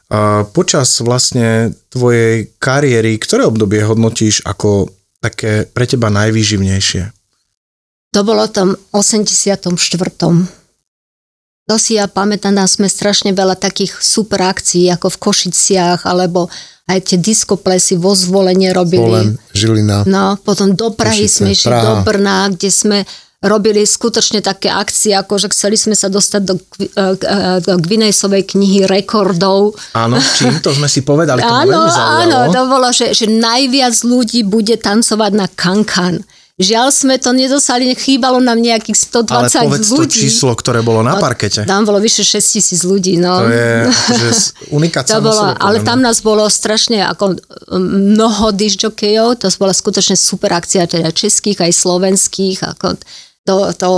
[0.07, 4.87] Uh, počas vlastne tvojej kariéry, ktoré obdobie hodnotíš ako
[5.19, 7.11] také pre teba najvýživnejšie?
[8.15, 9.75] To bolo tam 84.
[11.67, 16.47] To si ja pamätám, tam sme strašne veľa takých super akcií, ako v Košiciach, alebo
[16.87, 19.03] aj tie diskoplesy vo zvolenie robili.
[19.03, 20.07] Polen, Žilina.
[20.07, 22.97] No, potom do Prahy Košice, sme išli do Brna, kde sme
[23.43, 28.49] robili skutočne také akcie, ako že chceli sme sa dostať do, eh, eh, do Guinnessovej
[28.49, 29.77] knihy rekordov.
[29.93, 32.17] Áno, čím to sme si povedali, to Áno, veľmi zaujalo.
[32.23, 36.23] áno, to bolo, že, že najviac ľudí bude tancovať na kankan.
[36.57, 40.09] Žiaľ sme to nedosali, chýbalo nám nejakých 120 Ale povedz ľudí.
[40.09, 41.69] to číslo, ktoré bolo na parkete.
[41.69, 43.21] Tam bolo vyše 6 tisíc ľudí.
[43.21, 43.45] No.
[43.45, 44.29] To je akože
[44.77, 47.37] unikát To bolo, ale tam nás bolo strašne ako
[47.77, 52.57] mnoho disjokejov, to bola skutočne super akcia, teda českých aj slovenských.
[52.73, 52.97] Ako
[53.45, 53.89] to, to,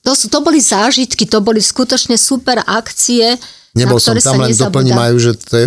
[0.00, 3.36] to, sú, to boli zážitky, to boli skutočne super akcie.
[3.76, 5.66] Nebol som tam, len doplním majú, že to je,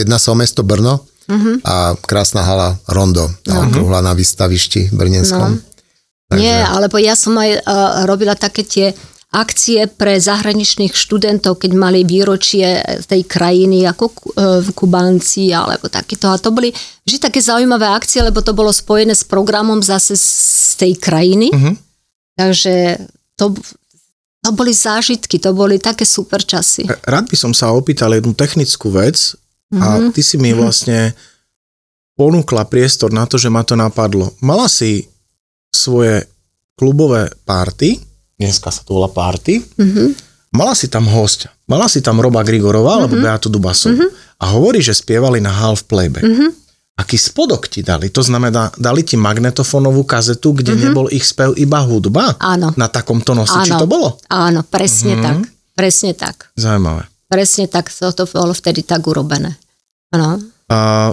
[0.00, 1.60] jedná sa o mesto Brno uh-huh.
[1.60, 3.68] a krásna hala Rondo, tá uh-huh.
[3.68, 5.60] okrúhla na výstavišti brnenskom.
[5.60, 5.73] No.
[6.30, 6.40] Takže...
[6.40, 8.86] Nie, alebo ja som aj uh, robila také tie
[9.34, 16.30] akcie pre zahraničných študentov, keď mali výročie tej krajiny ako uh, Kubánci alebo takýto.
[16.30, 16.70] A to boli
[17.02, 21.50] vždy také zaujímavé akcie, lebo to bolo spojené s programom zase z tej krajiny.
[21.50, 21.74] Uh-huh.
[22.38, 23.02] Takže
[23.34, 23.58] to,
[24.38, 26.86] to boli zážitky, to boli také super časy.
[26.86, 29.34] Rád by som sa opýtal jednu technickú vec
[29.74, 30.14] a uh-huh.
[30.14, 31.10] ty si mi vlastne
[32.14, 34.30] ponúkla priestor na to, že ma to napadlo.
[34.38, 35.10] Mala si
[35.84, 36.24] svoje
[36.74, 38.00] klubové párty,
[38.40, 40.08] dneska sa to volá párty, mm-hmm.
[40.56, 41.52] mala si tam hostia.
[41.68, 43.00] Mala si tam Roba Grigorova mm-hmm.
[43.04, 43.92] alebo Beatu Dubasov.
[43.92, 44.10] Mm-hmm.
[44.40, 46.24] A hovorí, že spievali na half playback.
[46.24, 46.50] Mm-hmm.
[46.94, 48.06] Aký spodok ti dali?
[48.14, 50.84] To znamená, dali ti magnetofónovú kazetu, kde mm-hmm.
[50.94, 52.38] nebol ich spev iba hudba?
[52.38, 52.70] Áno.
[52.78, 53.80] Na takomto nosiči Áno.
[53.82, 54.08] to bolo?
[54.30, 55.26] Áno, presne mm-hmm.
[55.26, 55.38] tak.
[55.74, 56.36] Presne tak.
[56.54, 57.10] Zaujímavé.
[57.26, 59.58] Presne tak, to, to bolo vtedy tak urobené.
[60.14, 60.38] Áno.
[60.70, 61.10] A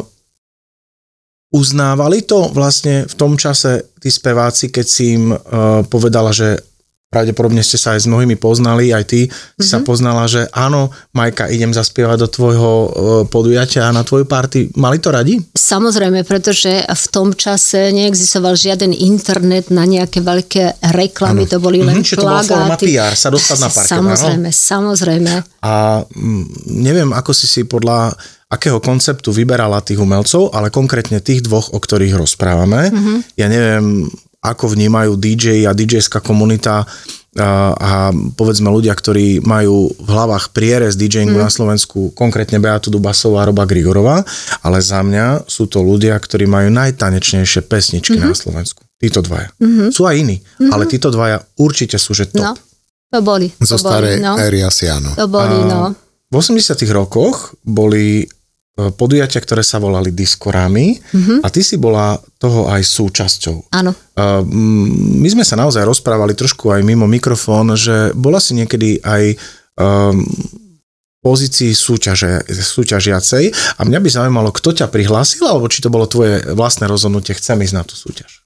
[1.52, 6.72] uznávali to vlastne v tom čase tí speváci, keď si im uh, povedala, že
[7.12, 9.60] pravdepodobne ste sa aj s mnohými poznali, aj ty mm-hmm.
[9.60, 9.86] si sa mhm.
[9.86, 12.88] poznala, že áno, Majka, idem zaspievať do tvojho uh,
[13.28, 14.72] podujatia na tvoju party.
[14.80, 15.36] Mali to radi?
[15.52, 21.52] Samozrejme, pretože v tom čase neexistoval žiaden internet na nejaké veľké reklamy, ano.
[21.52, 22.48] to boli len mm-hmm, plagáty.
[22.48, 24.64] to bola PR, sa dostať na parket, Samozrejme, áno?
[24.72, 25.34] samozrejme.
[25.68, 25.74] A
[26.16, 26.48] m,
[26.80, 28.16] neviem, ako si si podľa
[28.52, 32.92] akého konceptu vyberala tých umelcov, ale konkrétne tých dvoch, o ktorých rozprávame.
[32.92, 33.18] Mm-hmm.
[33.40, 34.12] Ja neviem,
[34.44, 36.84] ako vnímajú DJ a DJská komunita
[37.40, 41.46] a, a povedzme ľudia, ktorí majú v hlavách prierez DJingu mm.
[41.48, 44.20] na Slovensku, konkrétne Beatu Dubasová a Roba Grigorova,
[44.60, 48.28] ale za mňa sú to ľudia, ktorí majú najtanečnejšie pesničky mm-hmm.
[48.28, 48.84] na Slovensku.
[49.00, 49.48] Títo dvaja.
[49.64, 49.90] Mm-hmm.
[49.96, 50.72] Sú aj iní, mm-hmm.
[50.76, 52.52] ale títo dvaja určite sú, že top.
[52.52, 52.54] No,
[53.16, 53.48] to boli.
[53.64, 54.36] To Zo boli, starej no.
[54.36, 55.16] éry asi áno.
[55.16, 55.80] To boli, a no.
[56.32, 58.28] V 80 rokoch boli
[58.76, 61.38] podujatia, ktoré sa volali diskorámy mm-hmm.
[61.44, 63.76] a ty si bola toho aj súčasťou.
[63.76, 63.92] Áno.
[63.92, 64.26] E,
[65.22, 69.36] my sme sa naozaj rozprávali trošku aj mimo mikrofón, že bola si niekedy aj
[69.76, 70.24] um,
[71.20, 73.44] pozícii súťaže, súťažiacej
[73.78, 77.60] a mňa by zaujímalo, kto ťa prihlásil, alebo či to bolo tvoje vlastné rozhodnutie, chcem
[77.62, 78.42] ísť na tú súťaž.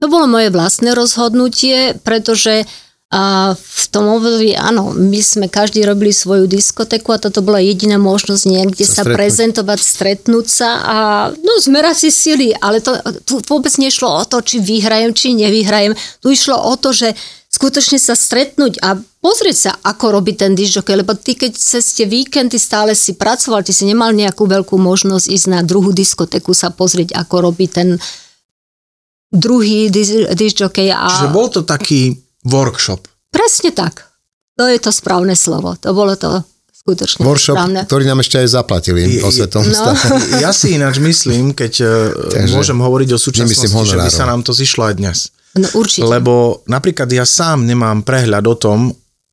[0.00, 5.86] To bolo moje vlastné rozhodnutie, pretože uh, a v tom období, áno, my sme každý
[5.86, 10.96] robili svoju diskotéku a toto bola jediná možnosť niekde sa, sa prezentovať, stretnúť sa a
[11.30, 15.94] no, zmerať si sily, ale to, tu vôbec nešlo o to, či vyhrajem, či nevyhrajem.
[16.18, 17.14] Tu išlo o to, že
[17.46, 22.10] skutočne sa stretnúť a pozrieť sa, ako robí ten disjokej, lebo ty keď cez tie
[22.10, 26.74] víkendy stále si pracoval, ty si nemal nejakú veľkú možnosť ísť na druhú diskotéku sa
[26.74, 28.02] pozrieť, ako robí ten
[29.30, 29.94] druhý
[30.34, 30.90] disjokej.
[30.90, 31.06] A...
[31.06, 33.10] Čiže bol to taký workshop.
[33.34, 34.06] Presne tak.
[34.56, 35.76] To je to správne slovo.
[35.82, 36.40] To bolo to
[36.86, 37.82] skutočne Workshop, správne.
[37.82, 39.90] ktorý nám ešte aj zaplatili o svetom no.
[40.44, 44.46] Ja si ináč myslím, keď e, Takže, môžem hovoriť o súčasnosti, že by sa nám
[44.46, 45.18] to zišlo aj dnes.
[45.58, 46.06] No určite.
[46.06, 48.78] Lebo napríklad ja sám nemám prehľad o tom,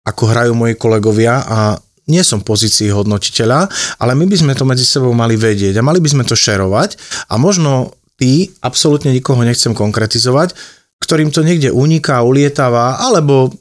[0.02, 1.78] ako hrajú moji kolegovia a
[2.10, 3.70] nie som v pozícii hodnotiteľa,
[4.02, 7.00] ale my by sme to medzi sebou mali vedieť a mali by sme to šerovať
[7.32, 10.52] a možno ty, absolútne nikoho nechcem konkretizovať,
[11.02, 13.54] ktorým to niekde uniká, ulietáva, alebo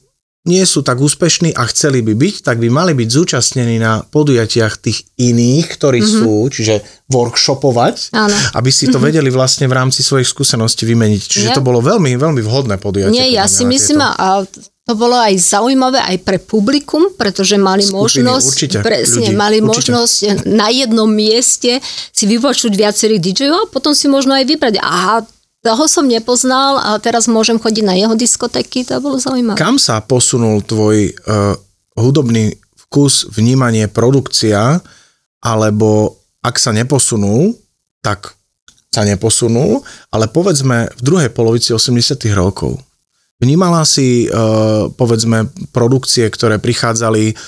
[0.43, 4.75] nie sú tak úspešní a chceli by byť, tak by mali byť zúčastnení na podujatiach
[4.83, 6.19] tých iných, ktorí mm-hmm.
[6.19, 8.35] sú, čiže workshopovať, Áno.
[8.59, 9.07] aby si to mm-hmm.
[9.07, 11.23] vedeli vlastne v rámci svojich skúseností vymeniť.
[11.23, 11.57] Čiže Nie.
[11.57, 13.15] to bolo veľmi, veľmi vhodné podujatie.
[13.15, 14.43] Nie, ja si myslím, a
[14.83, 19.63] to bolo aj zaujímavé aj pre publikum, pretože mali Skupiny, možnosť, určite, presne, ľudí, mali
[19.63, 19.95] určite.
[19.95, 21.79] možnosť na jednom mieste
[22.11, 25.23] si vypočuť viacerých DJov a potom si možno aj vybrať, aha,
[25.63, 29.55] toho som nepoznal a teraz môžem chodiť na jeho diskotéky, to bolo zaujímavé.
[29.55, 31.55] Kam sa posunul tvoj uh,
[31.95, 34.83] hudobný vkus, vnímanie, produkcia,
[35.39, 37.55] alebo ak sa neposunul,
[38.03, 38.35] tak
[38.91, 42.77] sa neposunul, ale povedzme v druhej polovici 80 rokov.
[43.39, 47.39] Vnímala si, uh, povedzme, produkcie, ktoré prichádzali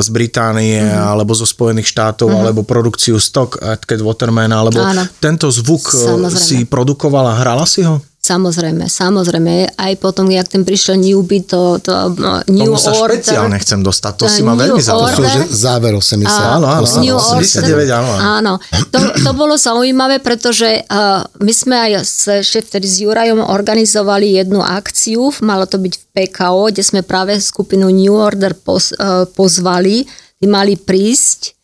[0.00, 1.04] z Británie mm-hmm.
[1.12, 2.42] alebo zo Spojených štátov mm-hmm.
[2.48, 5.04] alebo produkciu Stock at Cat Waterman alebo Áno.
[5.20, 6.32] tento zvuk Samozrejme.
[6.32, 8.00] si produkovala, hrala si ho?
[8.30, 9.74] Samozrejme, samozrejme.
[9.74, 13.18] Aj potom, jak ten prišiel Newbie, to, to uh, New Tomu sa Order.
[13.18, 15.26] špeciálne chcem dostať, to si ma New veľmi To sú zaujímavé.
[15.26, 15.34] Order.
[15.34, 16.30] že záver 80.
[16.30, 17.02] Áno, áno, áno.
[17.02, 18.10] New 89, áno.
[18.18, 18.52] áno.
[18.94, 24.38] To, to bolo zaujímavé, pretože uh, my sme aj s, ešte vtedy s Jurajom organizovali
[24.38, 29.26] jednu akciu, malo to byť v PKO, kde sme práve skupinu New Order poz, uh,
[29.34, 30.06] pozvali,
[30.38, 31.59] tí mali prísť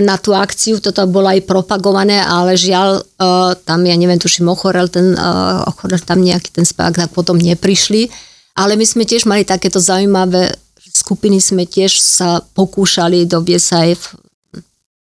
[0.00, 4.88] na tú akciu, toto bolo aj propagované, ale žiaľ, uh, tam ja neviem, tuším, ochorel
[4.88, 8.08] ten, uh, ochorel tam nejaký ten spevák, tak potom neprišli,
[8.56, 10.56] ale my sme tiež mali takéto zaujímavé
[10.88, 14.04] skupiny sme tiež sa pokúšali doviesť aj v,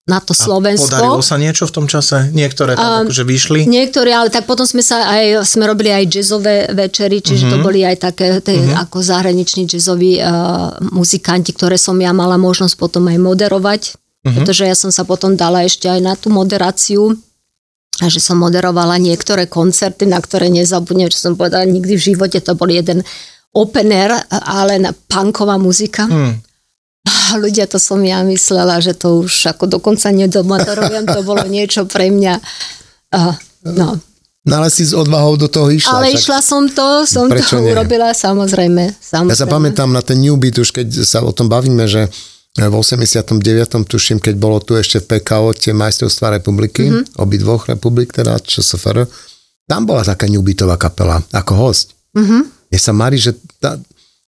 [0.08, 0.90] na to Slovensko.
[0.90, 2.30] Podarilo sa niečo v tom čase?
[2.30, 3.58] Niektoré tam Um, akože vyšli?
[3.66, 7.52] Niektorí, ale tak potom sme sa aj, sme robili aj jazzové večery, čiže Mhm.
[7.52, 12.74] to boli aj také tie, ako zahraniční jazzoví uh, muzikanti, ktoré som ja mala možnosť
[12.80, 13.82] potom aj moderovať,
[14.20, 14.36] Mhm.
[14.36, 17.16] pretože ja som sa potom dala ešte aj na tú moderáciu
[18.00, 22.40] a že som moderovala niektoré koncerty, na ktoré nezabudnem, čo som povedala nikdy v živote,
[22.40, 23.04] to bol jeden
[23.52, 26.08] open air, ale na punková muzika.
[26.08, 26.40] Hm.
[27.04, 31.88] A ľudia, to som ja myslela, že to už ako dokonca nedomotorujem, to bolo niečo
[31.88, 32.34] pre mňa.
[33.12, 33.34] Uh,
[33.68, 34.00] no.
[34.40, 36.00] No ale si s odvahou do toho išla.
[36.00, 37.76] Ale však išla som to, som Prečo to nie?
[37.76, 38.96] urobila, samozrejme.
[38.96, 39.36] samozrejme.
[39.36, 42.08] Ja sa pamätám na ten New Beat, už keď sa o tom bavíme, že
[42.52, 43.38] v 89.
[43.84, 46.92] tuším, keď bolo tu ešte v PKO tie majstrovstvá republiky, Mhm.
[46.92, 47.14] mm-hmm.
[47.16, 49.06] obidvoch republik, teda ČSFR,
[49.64, 51.94] tam bola taká New Beatová kapela, ako host.
[52.12, 52.38] Mhm.
[52.66, 53.78] Mne sa marí, že tá,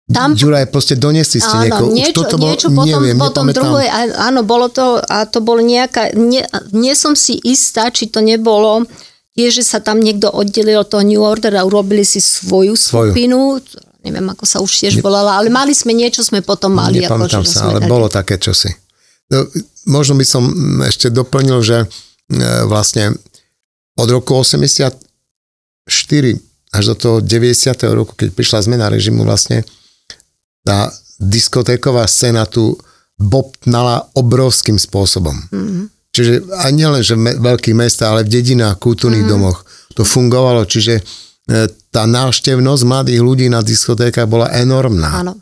[0.10, 1.94] Tam- Juraj, proste doniesli ste niekoho.
[1.94, 3.86] Niečo, toto bol, niečo potom, neviem, potom druhé,
[4.18, 6.42] áno, bolo to, a to bolo nejaká, nie,
[6.74, 8.90] nie som si istá, či to nebolo
[9.38, 13.14] tiež, že sa tam niekto oddelil od toho New Order a urobili si svoju, Svoju.
[13.14, 13.62] skupinu,
[14.00, 17.04] neviem, ako sa už tiež volala, ale mali sme niečo, sme potom mali.
[17.04, 17.92] Nepamätám že sa, ale dali.
[17.92, 18.72] bolo také čosi.
[19.30, 19.46] No,
[19.86, 21.88] možno by som mm, ešte doplnil, že e,
[22.66, 23.14] vlastne
[23.94, 24.96] od roku 84
[26.70, 27.26] až do toho 90.
[27.92, 29.66] roku, keď prišla zmena režimu vlastne,
[30.62, 32.78] tá diskotéková scéna tu
[33.20, 35.36] bobtnala obrovským spôsobom.
[35.52, 35.82] Mhm.
[36.10, 39.30] Čiže aj nielen, že v veľkých mestách, ale v dedinách, kultúrnych Mhm.
[39.30, 39.62] domoch
[39.94, 41.04] to fungovalo, čiže
[41.90, 45.10] tá návštevnosť mladých ľudí na diskotékach bola enormná.
[45.26, 45.34] Áno,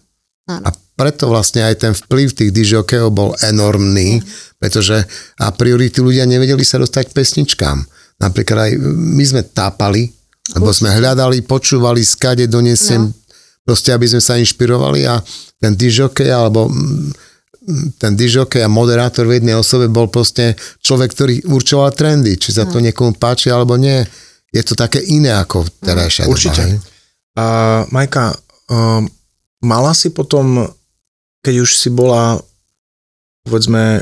[0.48, 0.64] áno.
[0.64, 4.24] A preto vlastne aj ten vplyv tých dižokejov bol enormný,
[4.58, 5.06] pretože
[5.38, 7.78] a priori tí ľudia nevedeli sa dostať k pesničkám.
[8.18, 10.10] Napríklad aj my sme tápali,
[10.58, 13.14] lebo sme hľadali, počúvali, skade donesiem, No.
[13.68, 15.22] proste aby sme sa inšpirovali a
[15.60, 17.12] ten dižokej alebo mm,
[18.00, 22.64] ten dižokej a moderátor v jednej osobe bol proste človek, ktorý určoval trendy, či sa
[22.64, 24.08] to niekomu páči alebo nie.
[24.52, 26.62] Je to také iné ako terajšia doba, Určite.
[26.64, 26.76] hej?
[27.38, 27.46] A
[27.94, 28.34] Majka,
[28.72, 29.06] um,
[29.62, 30.66] mala si potom,
[31.46, 32.42] keď už si bola,
[33.46, 34.02] povedzme,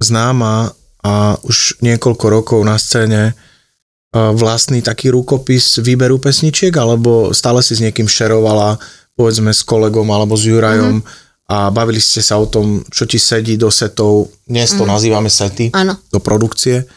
[0.00, 7.60] známa a už niekoľko rokov na scéne, uh, vlastný taký rukopis výberu pesničiek, alebo stále
[7.60, 8.78] si s niekým šerovala,
[9.12, 11.52] povedzme s kolegom alebo s Jurajom mm-hmm.
[11.52, 14.92] a bavili ste sa o tom, čo ti sedí do setov, dnes to mm-hmm.
[14.96, 16.00] nazývame sety, Áno.
[16.08, 16.88] do produkcie,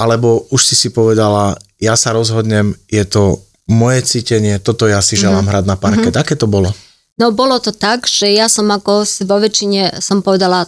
[0.00, 5.14] alebo už si si povedala, ja sa rozhodnem, je to moje cítenie, toto ja si
[5.14, 5.50] želám mm-hmm.
[5.52, 6.12] hrať na parket.
[6.12, 6.24] Mm-hmm.
[6.26, 6.70] Aké to bolo?
[7.18, 10.66] No bolo to tak, že ja som ako vo väčšine som povedala,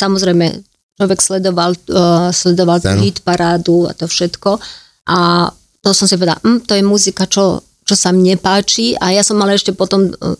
[0.00, 0.64] samozrejme,
[0.98, 4.58] človek sledoval, uh, sledoval tú hit parádu a to všetko
[5.06, 5.48] a
[5.78, 9.22] to som si povedala, hm, to je muzika, čo, čo sa mne páči a ja
[9.22, 10.34] som mala ešte potom uh,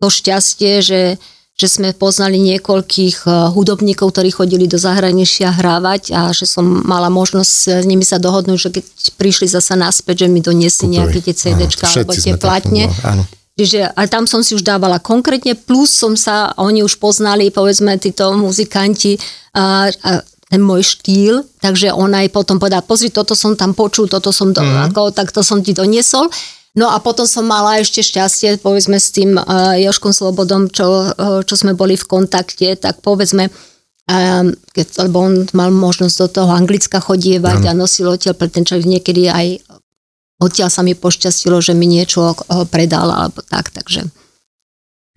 [0.00, 1.00] to šťastie, že,
[1.60, 7.12] že sme poznali niekoľkých uh, hudobníkov, ktorí chodili do zahraničia hrávať a že som mala
[7.12, 8.84] možnosť s nimi sa dohodnúť, že keď
[9.20, 12.88] prišli zasa naspäť, že mi doniesli nejaké tie CDčka Áno, alebo tie platne.
[13.60, 17.92] Čiže ale tam som si už dávala konkrétne, plus som sa, oni už poznali, povedzme,
[18.00, 19.20] títo muzikanti,
[19.52, 20.10] a, a
[20.50, 24.50] ten môj štýl, takže on aj potom povedal, pozri, toto som tam počul, toto som,
[24.50, 24.90] do, mm.
[24.90, 26.26] ako, tak to som ti doniesol.
[26.78, 31.42] No a potom som mala ešte šťastie, povedzme, s tým uh, Joškom Slobodom, čo, uh,
[31.42, 33.50] čo sme boli v kontakte, tak povedzme,
[34.06, 38.62] um, keď, lebo on mal možnosť do toho Anglicka chodievať a nosil odtiaľ, pre ten
[38.62, 39.66] človek niekedy aj
[40.40, 44.08] odtiaľ sa mi pošťastilo, že mi niečo eh, predal alebo tak, takže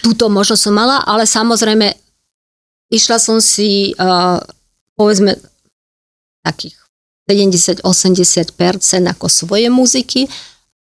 [0.03, 1.95] túto možnosť som mala, ale samozrejme
[2.91, 4.35] išla som si uh,
[4.99, 5.39] povedzme
[6.43, 6.75] takých
[7.23, 7.79] 70-80%
[9.07, 10.27] ako svoje muziky,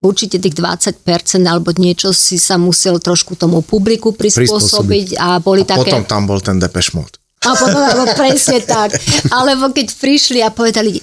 [0.04, 1.00] určite tých 20%
[1.48, 5.88] alebo niečo si sa musel trošku tomu publiku prispôsobiť a boli A také...
[5.88, 7.16] potom tam bol ten Depeche Mode.
[7.44, 8.96] A potom, alebo presne tak.
[9.28, 10.96] Alebo keď prišli a povedali,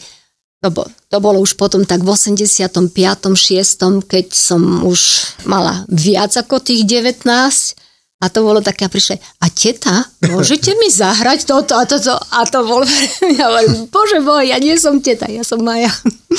[0.61, 2.89] to, bo, to bolo už potom tak v 85.
[3.33, 4.05] 6.
[4.05, 7.90] keď som už mala viac ako tých 19
[8.21, 12.13] A to bolo také, a prišli, a teta, môžete mi zahrať toto a toto?
[12.13, 12.85] A to bolo,
[13.37, 15.89] ja hovorím, bože môj, ja nie som teta, ja som Maja.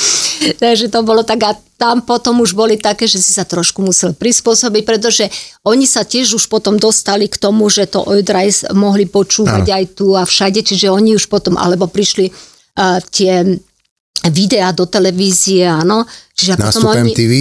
[0.63, 4.15] Takže to bolo tak a tam potom už boli také, že si sa trošku musel
[4.15, 5.27] prispôsobiť, pretože
[5.67, 9.75] oni sa tiež už potom dostali k tomu, že to Oidrajs mohli počúvať ano.
[9.75, 13.59] aj tu a všade, čiže oni už potom, alebo prišli uh, tie
[14.29, 16.07] videá do televízie, áno.
[16.33, 17.33] Čiže Nástup potom oni, MTV?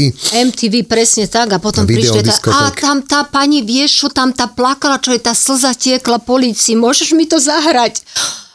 [0.50, 1.54] MTV, presne tak.
[1.54, 5.20] A potom prišli tá, a tam tá pani, vieš čo, tam tá plakala, čo je
[5.22, 8.02] tá slza tiekla policii, môžeš mi to zahrať?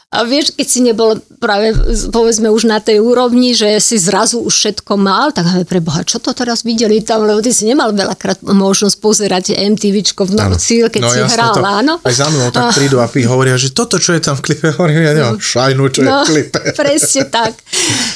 [0.08, 1.76] A vieš, keď si nebol práve,
[2.08, 6.16] povedzme, už na tej úrovni, že si zrazu už všetko mal, tak pre Boha, čo
[6.16, 11.02] to teraz videli tam, lebo ty si nemal veľakrát možnosť pozerať MTVčko v noci, keď
[11.04, 11.94] no, si hral, to, áno.
[12.00, 14.72] Aj za mnou tak prídu a pí, hovoria, že toto, čo je tam v klipe,
[14.80, 15.44] hovorím, ja nemám no.
[15.44, 16.60] šajnu, čo no, je v klipe.
[16.80, 17.52] Presne tak.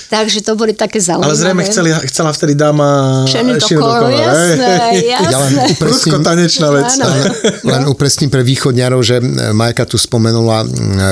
[0.08, 1.28] Takže to boli také zaujímavé.
[1.28, 2.88] Ale zrejme chceli, chcela vtedy dáma
[3.28, 5.28] Šenu do kolo, jasné, jasné.
[5.32, 6.88] Ja len upresním, tanečná vec.
[6.96, 7.20] Len,
[7.68, 9.20] len upresním pre východňarov, že
[9.52, 10.64] Majka tu spomenula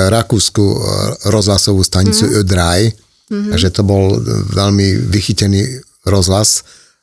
[0.09, 0.70] Rakúsku
[1.27, 2.33] rozhlasovú stanicu mm.
[2.43, 3.51] Ödraj, mm-hmm.
[3.51, 4.17] takže to bol
[4.51, 6.61] veľmi vychytený rozhlas.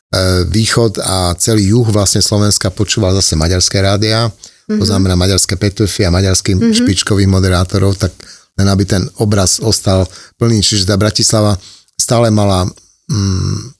[0.08, 4.78] E, východ a celý juh vlastne Slovenska počúval zase maďarské rádia, mm-hmm.
[4.80, 4.90] to mhm.
[4.90, 6.78] znamená maďarské petufy a maďarských mm-hmm.
[6.84, 8.12] špičkových moderátorov, tak
[8.58, 10.04] len aby ten obraz ostal
[10.34, 10.60] plný.
[10.60, 11.54] Čiže tá Bratislava
[11.94, 12.66] stále mala
[13.06, 13.78] mm,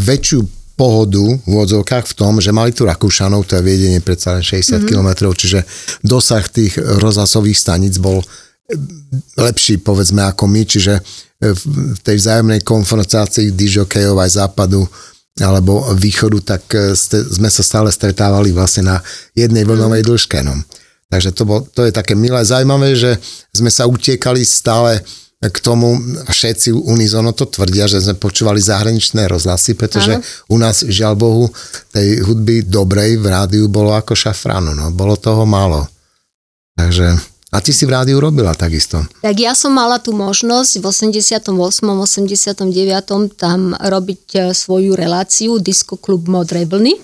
[0.00, 0.40] väčšiu
[0.78, 4.78] pohodu v odzovkách v tom, že mali tu Rakúšanov, to je viedenie predsa len 60
[4.78, 4.86] mm-hmm.
[4.86, 5.66] km, čiže
[6.06, 8.22] dosah tých rozhlasových staníc bol
[9.40, 11.00] lepší, povedzme, ako my, čiže
[11.40, 14.82] v tej vzájomnej konfrontácii dižokejov aj západu
[15.38, 18.96] alebo východu, tak e, ste, sme sa stále stretávali vlastne na
[19.38, 20.42] jednej vlnovej dĺžke.
[20.42, 20.58] No.
[21.06, 23.14] Takže to, bol, to je také milé, zaujímavé, že
[23.54, 24.98] sme sa utiekali stále
[25.38, 25.94] k tomu,
[26.26, 30.26] všetci unizono to tvrdia, že sme počúvali zahraničné rozhlasy, pretože Áno.
[30.50, 31.46] u nás, žiaľ Bohu,
[31.94, 35.86] tej hudby dobrej v rádiu bolo ako šafránu, no, bolo toho málo.
[36.74, 39.00] Takže a ty si v rádiu robila takisto.
[39.24, 41.48] Tak ja som mala tú možnosť v 88.
[41.48, 42.68] 89.
[43.40, 47.00] tam robiť e, svoju reláciu Disco Klub Modrej vlny.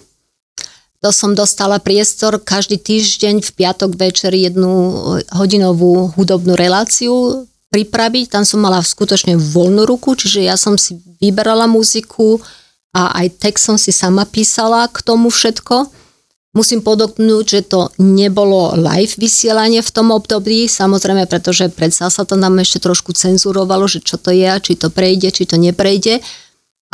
[1.00, 5.00] To som dostala priestor každý týždeň v piatok večer jednu
[5.32, 8.32] hodinovú hudobnú reláciu pripraviť.
[8.32, 12.40] Tam som mala skutočne voľnú ruku, čiže ja som si vyberala muziku
[12.92, 16.03] a aj text som si sama písala k tomu všetko.
[16.54, 22.38] Musím podotknúť, že to nebolo live vysielanie v tom období, samozrejme, pretože predsa sa to
[22.38, 26.22] nám ešte trošku cenzurovalo, že čo to je, či to prejde, či to neprejde.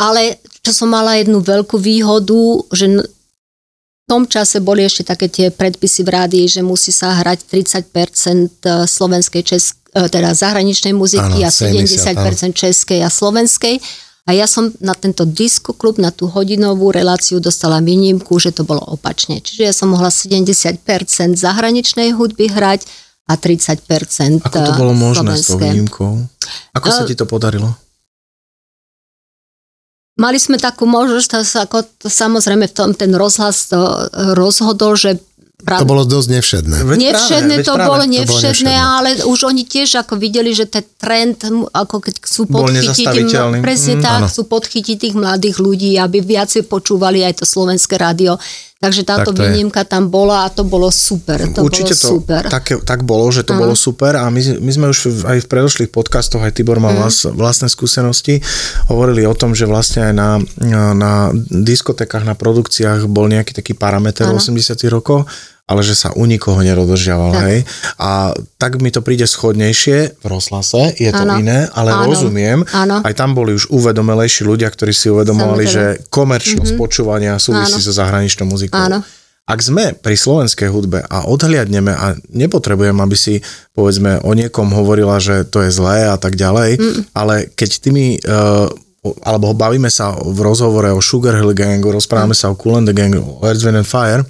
[0.00, 2.40] Ale čo som mala jednu veľkú výhodu,
[2.72, 7.44] že v tom čase boli ešte také tie predpisy v rádii, že musí sa hrať
[7.52, 13.76] 30% e, slovenskej, česk, e, teda zahraničnej muziky ano, a 70% 70, českej a slovenskej.
[14.30, 15.26] A ja som na tento
[15.74, 19.42] klub, na tú hodinovú reláciu dostala výnimku, že to bolo opačne.
[19.42, 20.86] Čiže ja som mohla 70%
[21.34, 22.86] zahraničnej hudby hrať
[23.26, 25.42] a 30% Ako to bolo možné slovenské.
[25.42, 26.12] s tou výnimkou?
[26.78, 27.74] Ako sa ti to podarilo?
[30.14, 33.82] Mali sme takú možnosť, ako to, samozrejme v tom ten rozhlas to
[34.38, 35.18] rozhodol, že
[35.60, 35.84] Práve.
[35.84, 36.76] To bolo dosť nevšedné.
[36.88, 40.84] Veď nevšedné práve, to práve, bolo nevšedné, ale už oni tiež ako videli, že ten
[40.96, 44.26] trend, ako keď chcú podchytiť, presne mm, tak, áno.
[44.28, 48.40] chcú podchytiť tých mladých ľudí, aby viacej počúvali aj to slovenské rádio.
[48.80, 51.36] Takže táto tak výnimka tam bola a to bolo super.
[51.52, 52.42] To Určite bolo to super.
[52.48, 53.60] Tak, tak bolo, že to Aha.
[53.60, 57.36] bolo super a my, my sme už aj v predošlých podcastoch, aj Tibor mal mm.
[57.36, 58.40] vlastné skúsenosti,
[58.88, 60.30] hovorili o tom, že vlastne aj na,
[60.96, 65.28] na diskotekách, na produkciách bol nejaký taký parameter v 80 rokoch
[65.70, 67.42] ale že sa u nikoho nerodržiaval, tak.
[67.46, 67.58] hej.
[68.02, 71.38] A tak mi to príde schodnejšie v rozhlase, je to ano.
[71.38, 72.10] iné, ale ano.
[72.10, 72.66] rozumiem.
[72.74, 73.06] Ano.
[73.06, 76.82] Aj tam boli už uvedomelejší ľudia, ktorí si uvedomovali, že komerčnosť mm-hmm.
[76.82, 77.86] počúvania súvisí ano.
[77.86, 78.74] so zahraničnou muzikou.
[78.74, 79.06] Ano.
[79.46, 83.42] Ak sme pri slovenskej hudbe a odhliadneme a nepotrebujem, aby si
[83.74, 87.14] povedzme o niekom hovorila, že to je zlé a tak ďalej, mm.
[87.14, 92.36] ale keď ty mi uh, alebo bavíme sa v rozhovore o Sugar Hill Gangu, rozprávame
[92.36, 92.40] mm.
[92.40, 94.22] sa o Cool and the Gang, o Earth, Wind and Fire,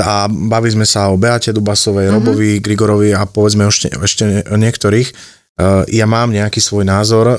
[0.00, 2.16] a baví sme sa o Beate Dubasovej, uh-huh.
[2.20, 5.08] Robovi, Grigorovi a povedzme ešte, ešte niektorých.
[5.56, 7.38] Uh, ja mám nejaký svoj názor uh,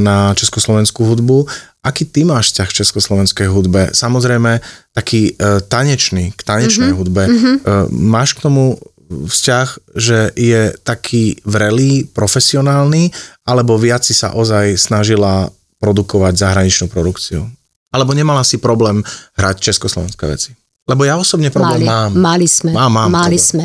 [0.00, 1.44] na československú hudbu.
[1.84, 3.92] Aký ty máš vzťah k československej hudbe?
[3.92, 4.64] Samozrejme,
[4.96, 7.00] taký uh, tanečný, k tanečnej uh-huh.
[7.04, 7.28] hudbe.
[7.28, 7.44] Uh-huh.
[7.60, 13.12] Uh, máš k tomu vzťah, že je taký vrelý, profesionálny,
[13.44, 17.44] alebo viac si sa ozaj snažila produkovať zahraničnú produkciu?
[17.92, 19.04] Alebo nemala si problém
[19.36, 20.56] hrať československé veci?
[20.84, 22.10] Lebo ja osobne problém mali, mám.
[22.12, 22.70] Mali sme.
[22.76, 23.48] Mám, mám mali problém.
[23.48, 23.64] sme.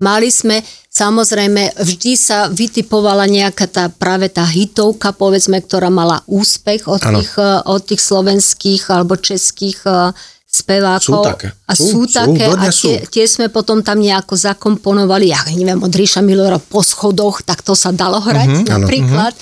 [0.00, 6.88] Mali sme, samozrejme, vždy sa vytipovala nejaká tá, práve tá hitovka, povedzme, ktorá mala úspech
[6.88, 10.16] od, tých, eh, od tých slovenských alebo českých eh,
[10.48, 11.20] spevákov.
[11.20, 11.48] Sú také.
[11.68, 13.12] A Sú, sú, sú, také a dodnes tie, sú.
[13.12, 17.76] tie sme potom tam nejako zakomponovali, ja neviem, od Ríša Millera po schodoch, tak to
[17.76, 19.32] sa dalo hrať mm-hmm, napríklad.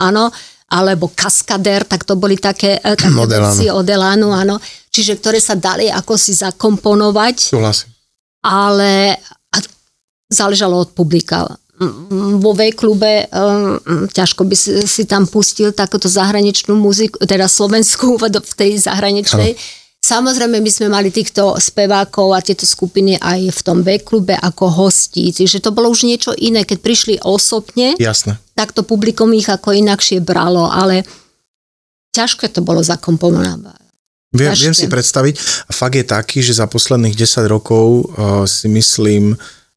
[0.00, 0.32] Áno,
[0.66, 4.58] alebo Kaskader, tak to boli také, e, také veci od Elánu, áno.
[4.90, 7.90] Čiže ktoré sa dali ako si zakomponovať Súhlasím.
[8.42, 9.14] ale
[10.26, 11.46] záležalo od publika.
[12.40, 13.76] Vo V-klube um,
[14.08, 19.54] ťažko by si, si tam pustil takúto zahraničnú muziku, teda slovenskú v tej zahraničnej.
[20.06, 25.34] Samozrejme, my sme mali týchto spevákov a tieto skupiny aj v tom V-klube ako hostí,
[25.34, 26.62] čiže to bolo už niečo iné.
[26.62, 28.38] Keď prišli osobne, Jasné.
[28.54, 31.02] tak to publikum ich ako inakšie bralo, ale
[32.14, 33.82] ťažké to bolo zakomponovať.
[34.30, 35.66] Viem, viem si predstaviť.
[35.66, 39.34] A fakt je taký, že za posledných 10 rokov uh, si myslím,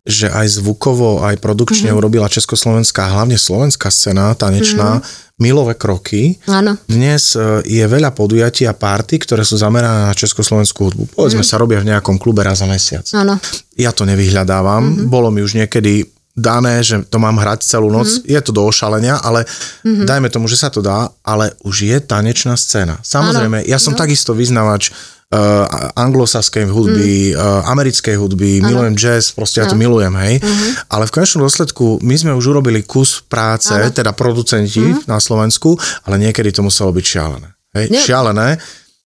[0.09, 2.01] že aj zvukovo, aj produkčne mm-hmm.
[2.01, 5.37] urobila československá, hlavne slovenská scéna tanečná, mm-hmm.
[5.37, 6.41] milové kroky.
[6.49, 6.75] Áno.
[6.89, 11.03] Dnes uh, je veľa podujatí a párty, ktoré sú zamerané na československú hudbu.
[11.13, 11.55] Povedzme mm-hmm.
[11.55, 13.05] sa robia v nejakom klube raz za mesiac.
[13.13, 13.37] Áno.
[13.77, 14.83] Ja to nevyhľadávam.
[14.83, 15.07] Mm-hmm.
[15.07, 18.07] Bolo mi už niekedy dané, že to mám hrať celú noc.
[18.07, 18.31] Mm-hmm.
[18.31, 20.07] Je to do ošalenia, ale mm-hmm.
[20.07, 22.97] dajme tomu, že sa to dá, ale už je tanečná scéna.
[23.03, 23.99] Samozrejme, ja som no.
[23.99, 24.89] takisto vyznavač
[25.29, 27.37] uh, anglosaskej hudby, mm.
[27.37, 28.67] uh, americkej hudby, ano.
[28.73, 30.41] milujem jazz, proste ja to milujem, hej.
[30.41, 30.71] Mm-hmm.
[30.89, 33.93] Ale v konečnom dôsledku my sme už urobili kus práce, ano.
[33.93, 35.05] teda producenti mm-hmm.
[35.05, 35.77] na Slovensku,
[36.09, 37.49] ale niekedy to muselo byť šialené.
[37.77, 37.85] Hej?
[37.93, 38.01] Nie.
[38.01, 38.47] Šialené,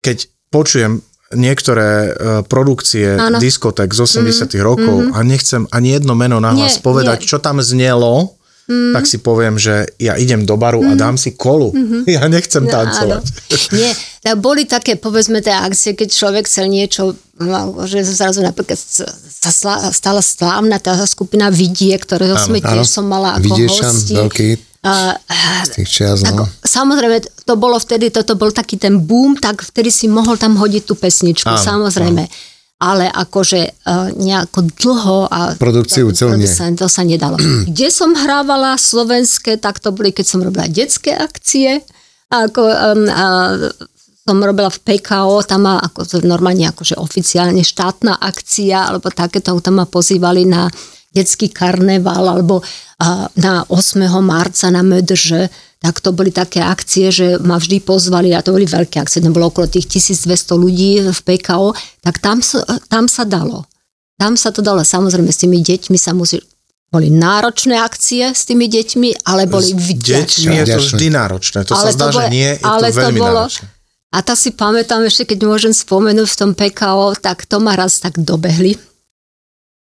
[0.02, 0.18] keď
[0.50, 3.38] počujem niektoré uh, produkcie Áno.
[3.38, 4.66] diskotek z 80 mm-hmm.
[4.66, 5.14] rokov mm-hmm.
[5.14, 7.30] a nechcem ani jedno meno nahlas Nie, povedať, nie.
[7.30, 8.34] čo tam znelo,
[8.66, 8.98] mm.
[8.98, 10.90] tak si poviem, že ja idem do baru mm.
[10.90, 11.70] a dám si kolu.
[11.70, 12.02] Mm-hmm.
[12.18, 13.26] Ja nechcem No, tancovať.
[13.30, 13.78] áno.
[13.78, 18.76] Nie, tak boli také, povedzme, tie akcie, keď človek chcel niečo, no, že zrazu napríklad
[18.76, 22.68] sa slá, stala slávna tá skupina Vidie, ktorého sme áno.
[22.68, 24.16] tiež som mala ako Vidiešan, hosti.
[24.20, 24.50] veľký
[25.76, 26.48] tých čias, tak, no.
[26.64, 30.84] samozrejme, to bolo vtedy, toto bol taký ten boom, tak vtedy si mohol tam hodiť
[30.88, 32.24] tú pesničku, Áno, samozrejme.
[32.80, 37.36] Ale akože uh, nejako dlho a Produkciu sa, to sa nedalo.
[37.68, 41.84] Kde som hrávala slovenské, tak to boli, keď som robila detské akcie.
[42.32, 43.26] Ako, um, a
[44.30, 49.58] som robila v PKO, tam má ako, to normálne akože oficiálne štátna akcia, alebo takéto,
[49.58, 50.70] tam ma pozývali na
[51.10, 52.62] detský karneval, alebo
[53.02, 53.74] a, na 8.
[54.22, 55.50] marca na Mödrže,
[55.80, 59.32] tak to boli také akcie, že ma vždy pozvali, a to boli veľké akcie, to
[59.32, 61.74] bolo okolo tých 1200 ľudí v PKO,
[62.04, 62.38] tak tam,
[62.86, 63.66] tam sa dalo.
[64.20, 64.84] Tam sa to dalo.
[64.84, 66.38] Samozrejme, s tými deťmi sa musí...
[66.90, 70.52] Boli náročné akcie s tými deťmi, ale boli S deťmi vďačné.
[70.52, 70.90] je to Vďačné.
[70.92, 71.60] vždy náročné.
[71.64, 73.66] To Ale sa zdá, to že bolo- nie, je ale to to veľmi bolo- náročné.
[74.10, 78.02] A to si pamätám ešte, keď môžem spomenúť v tom PKO, tak to ma raz
[78.02, 78.74] tak dobehli.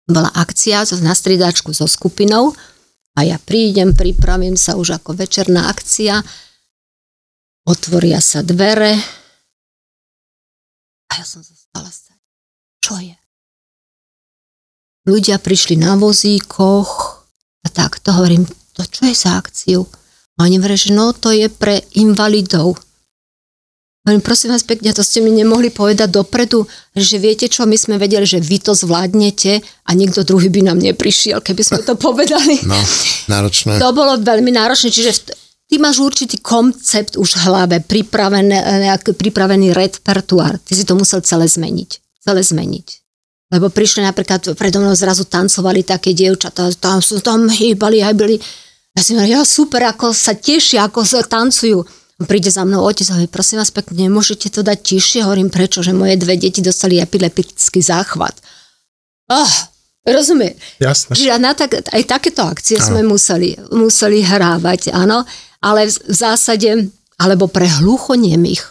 [0.08, 2.56] Bola akcia na striedačku so skupinou
[3.16, 6.24] a ja prídem, pripravím sa už ako večerná akcia,
[7.68, 8.96] otvoria sa dvere
[11.08, 12.20] a ja som zostala stať.
[12.80, 13.16] Čo je?
[15.04, 16.90] Ľudia prišli na vozíkoch
[17.64, 19.84] a tak, to hovorím, to čo je za akciu?
[20.40, 22.76] A oni hovoria, že no to je pre invalidov.
[24.04, 27.96] Hovorím, prosím vás pekne, to ste mi nemohli povedať dopredu, že viete čo, my sme
[27.96, 32.60] vedeli, že vy to zvládnete a niekto druhý by nám neprišiel, keby sme to povedali.
[32.68, 32.76] No,
[33.32, 33.80] náročné.
[33.80, 35.32] To bolo veľmi náročné, čiže
[35.64, 40.60] ty máš určitý koncept už v hlave, pripravený, nejaký pripravený repertoár.
[40.60, 42.20] Ty si to musel celé zmeniť.
[42.20, 42.86] Celé zmeniť.
[43.56, 48.36] Lebo prišli napríklad, predo mnou zrazu tancovali také dievčatá, tam, sú- tam hýbali, hýbali.
[48.92, 52.03] Ja si hovorím, ja super, ako sa tešia, ako sa tancujú.
[52.16, 55.26] Príde za mnou otec a hovorí, prosím vás pekne, nemôžete to dať tiššie?
[55.26, 55.82] Hovorím, prečo?
[55.82, 58.38] Že moje dve deti dostali epileptický záchvat.
[59.26, 59.50] Oh,
[60.04, 60.54] rozumie?
[60.78, 61.10] Jasné.
[61.10, 65.26] Čiže na tak, aj takéto akcie sme museli, museli hrávať, áno,
[65.58, 66.70] ale v v zásade,
[67.16, 68.62] alebo pre hluchonemých.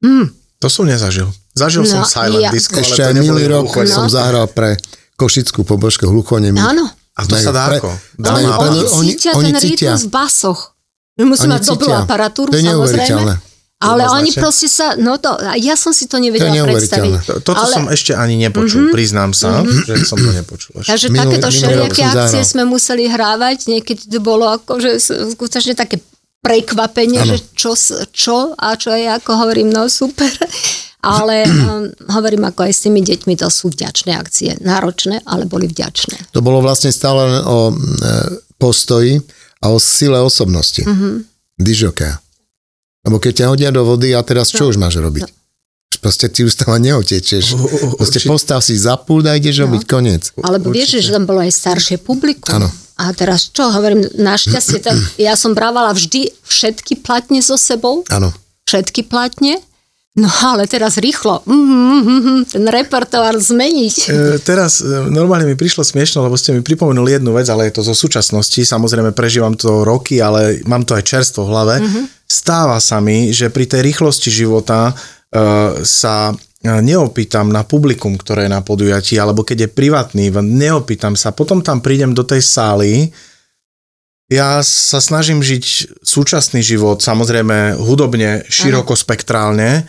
[0.00, 1.28] Hm, To som nezažil.
[1.54, 3.84] Zažil som No, silent ja- disco, Ešte ale aj minulý rok hluché.
[3.86, 4.12] som No.
[4.12, 4.76] zahral pre
[5.14, 6.58] Košickú pobožku hluchonemi.
[6.58, 6.88] áno.
[7.14, 7.90] A to sa dá Pre- ako?
[8.18, 9.94] No, Dá na- plnú- Oni, oni- cítia oni ten cítia.
[9.94, 10.73] rytmus v basoch.
[11.14, 13.54] Musí Oni mať dobrú aparatúru, To je samozrejme.
[13.84, 15.28] Ale oni proste sa, no to,
[15.60, 17.12] ja som si to nevedela To predstaviť.
[17.28, 20.88] To- Toto Ale- som ešte ani nepočul, priznám sa, že som to nepočul ešte.
[20.88, 24.96] Takže Minulý- takéto všelijaké akcie sme museli hrávať, niekedy to bolo akože
[25.36, 26.00] skutočne také
[26.40, 27.28] prekvapenie, Áno.
[27.28, 27.72] že čo,
[28.12, 30.28] čo a čo je, ako hovorím, no super.
[31.04, 34.56] Ale um, hovorím, ako aj s tými deťmi, to sú vďačné akcie.
[34.64, 36.32] Náročné, ale boli vďačné.
[36.32, 37.74] To bolo vlastne stále o e,
[38.56, 39.20] postoji
[39.64, 40.84] a o sile osobnosti.
[40.84, 40.92] Mhm.
[40.92, 41.14] Mm-hmm.
[41.56, 42.10] Dižoká.
[43.02, 44.70] Lebo keď ťa hodia do vody a teraz čo No.
[44.70, 45.24] už máš robiť?
[45.24, 47.44] Už Proste ty už tam neotečeš.
[47.96, 48.28] Proste určite.
[48.28, 50.32] postav si za pult a ideš robiť koniec.
[50.40, 52.50] Alebo vieš, že tam bolo aj staršie publikum.
[52.50, 52.68] Áno.
[52.94, 54.80] A teraz čo, hovorím, našťastie,
[55.26, 58.32] ja som brávala vždy všetky platne so sebou, Áno.
[58.66, 59.60] všetky platne,
[60.14, 61.42] No ale teraz rýchlo,
[62.46, 63.96] ten repertoár zmeniť.
[64.06, 67.82] E, teraz e, normálne mi prišlo smiešno, lebo ste mi pripomenuli jednu vec, ale je
[67.82, 68.62] to zo súčasnosti.
[68.62, 71.74] Samozrejme prežívam to roky, ale mám to aj čerstvo v hlave.
[71.82, 72.04] Mm-hmm.
[72.30, 76.30] Stáva sa mi, že pri tej rýchlosti života e, sa
[76.64, 81.34] neopýtam na publikum, ktoré je na podujatí, alebo keď je privátny, neopýtam sa.
[81.34, 83.12] Potom tam prídem do tej sály,
[84.32, 89.84] ja sa snažím žiť súčasný život, samozrejme hudobne, širokospektrálne,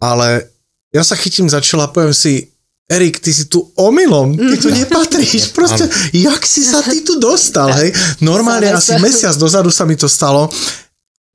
[0.00, 0.48] ale
[0.90, 2.50] ja sa chytím za čela a poviem si,
[2.90, 4.82] Erik, ty si tu omylom, ty tu mhm.
[4.82, 7.94] nepatríš, proste, jak si sa ty tu dostal, hej?
[8.18, 10.50] Normálne asi mesiac dozadu sa mi to stalo,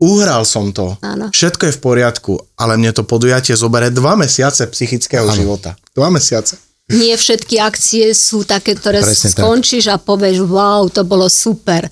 [0.03, 1.31] uhral som to, Áno.
[1.31, 5.37] všetko je v poriadku, ale mne to podujatie zobere dva mesiace psychického Áno.
[5.37, 5.79] života.
[5.95, 6.59] Dva mesiace.
[6.91, 9.93] Nie všetky akcie sú také, ktoré Presne skončíš tak.
[9.97, 11.89] a povieš, wow, to bolo super.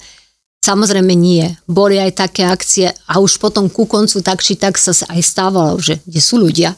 [0.63, 1.43] Samozrejme nie.
[1.67, 5.75] Boli aj také akcie a už potom ku koncu tak či tak sa aj stávalo,
[5.75, 6.71] že kde sú ľudia?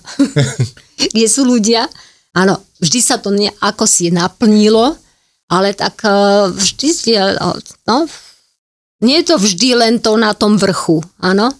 [1.14, 1.86] kde sú ľudia?
[2.34, 3.30] Áno, vždy sa to
[3.62, 4.98] ako si naplnilo,
[5.54, 7.54] ale tak uh, vždy uh,
[7.86, 8.10] no,
[9.06, 11.54] nie je to vždy len to na tom vrchu, áno?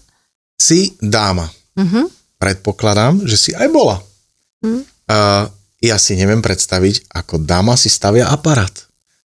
[0.58, 1.46] Si dáma.
[1.78, 2.10] Uh-huh.
[2.42, 4.02] Predpokladám, že si aj bola.
[4.66, 4.82] Uh-huh.
[5.06, 5.46] Uh,
[5.78, 8.74] ja si neviem predstaviť, ako dáma si stavia aparát.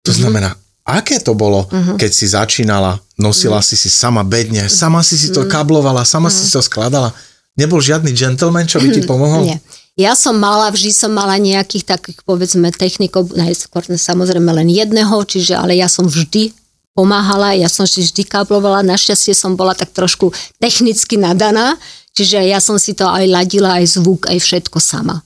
[0.04, 0.20] To uh-huh.
[0.20, 0.52] znamená,
[0.84, 1.96] aké to bolo, uh-huh.
[1.96, 3.68] keď si začínala, nosila uh-huh.
[3.68, 5.52] si si sama bedne, sama si si to uh-huh.
[5.52, 6.46] kablovala, sama uh-huh.
[6.46, 7.12] si to skladala.
[7.58, 9.44] Nebol žiadny gentleman, čo by ti pomohol?
[9.44, 9.58] Nie.
[9.98, 15.58] Ja som mala, vždy som mala nejakých takých, povedzme, technikov, najskôr samozrejme len jedného, čiže,
[15.58, 16.56] ale ja som vždy
[16.96, 21.76] pomáhala, ja som si vždy kablovala, našťastie som bola tak trošku technicky nadaná,
[22.16, 25.20] čiže ja som si to aj ladila, aj zvuk, aj všetko sama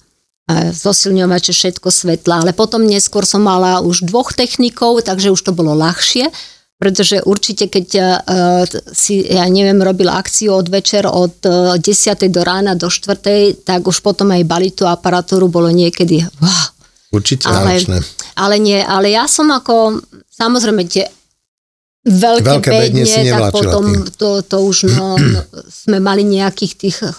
[0.51, 2.45] zosilňovače, všetko svetla.
[2.45, 6.29] Ale potom neskôr som mala už dvoch technikov, takže už to bolo ľahšie,
[6.77, 12.29] pretože určite keď uh, si, ja neviem, robila akciu od večer od uh, e, 10.
[12.29, 13.65] do rána do 4.
[13.65, 16.67] tak už potom aj baliť tú aparatúru bolo niekedy wow.
[17.15, 17.79] Určite ale,
[18.35, 20.03] ale nie, ale ja som ako,
[20.35, 21.07] samozrejme tie
[22.05, 23.85] veľké, veľké bedne, tak potom
[24.19, 25.41] to, to už no, no,
[25.71, 27.15] sme mali nejakých tých e,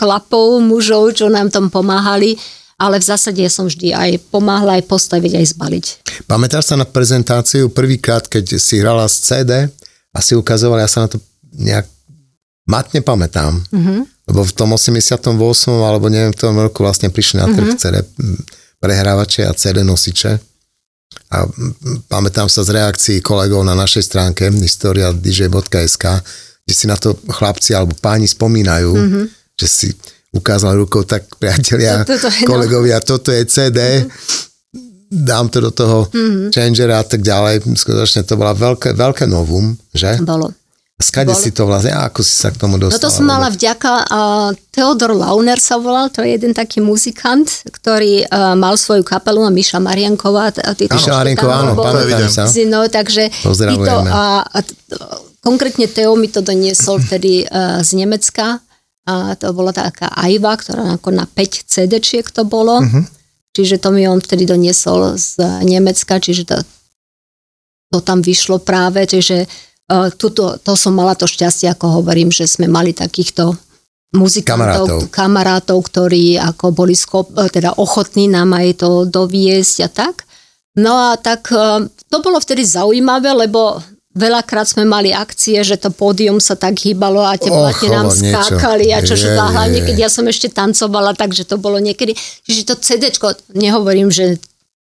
[0.00, 2.38] chlapov, mužov, čo nám tam pomáhali
[2.80, 5.86] ale v zásade som vždy aj pomáhla aj postaviť, aj zbaliť.
[6.24, 9.52] Pamätáš sa na prezentáciu prvýkrát, keď si hrala z CD
[10.16, 11.20] a si ukazovala, ja sa na to
[11.52, 11.84] nejak
[12.64, 14.00] matne pamätám, mm-hmm.
[14.32, 15.28] lebo v tom 88.
[15.76, 17.82] alebo neviem, v tom roku vlastne prišli na trh mm-hmm.
[17.84, 18.00] CD
[18.80, 20.40] prehrávače a CD nosiče
[21.30, 21.46] a
[22.10, 26.04] pamätám sa z reakcií kolegov na našej stránke historia.dj.sk,
[26.66, 29.24] kde si na to chlapci alebo páni spomínajú, mm-hmm.
[29.58, 29.88] že si
[30.30, 33.06] ukázal rukou, tak priatelia, to, to, to, kolegovia, no.
[33.06, 34.06] toto je CD,
[35.10, 36.54] dám to do toho mm-hmm.
[36.54, 37.66] changera a tak ďalej.
[37.74, 40.22] Skutočne to bola veľké, veľké novum, že?
[40.22, 40.54] Bolo.
[41.00, 41.40] Skade Bolo.
[41.40, 43.00] si to vlastne, ako si sa k tomu dostala?
[43.00, 47.48] No to som mala vďaka, uh, Theodor Launer sa volal, to je jeden taký muzikant,
[47.72, 50.52] ktorý uh, mal svoju kapelu a Miša Marianková.
[50.76, 52.44] Miša Marianková, áno, pamätám sa.
[52.68, 54.58] No, takže títo, a, a,
[55.40, 58.60] konkrétne Teo mi to doniesol vtedy uh, z Nemecka,
[59.08, 62.84] a to bola taká Aiva, ktorá ako na 5 CD-čiek to bolo.
[62.84, 63.04] Uh-huh.
[63.56, 66.56] Čiže to mi on vtedy doniesol z Nemecka, čiže to,
[67.90, 69.48] to tam vyšlo práve, čiže
[69.90, 73.56] uh, tuto, to som mala to šťastie, ako hovorím, že sme mali takýchto
[74.14, 79.88] muzikantov, kamarátov, kamarátov ktorí ako boli schop, e, teda ochotní nám aj to doviesť a
[79.90, 80.26] tak.
[80.78, 85.94] No a tak uh, to bolo vtedy zaujímavé, lebo Veľakrát sme mali akcie, že to
[85.94, 90.10] pódium sa tak hýbalo a tie platne nám skákali a čo je, hlavne keď ja
[90.10, 92.18] som ešte tancovala, takže to bolo niekedy.
[92.42, 93.14] Čiže to CD,
[93.54, 94.42] nehovorím, že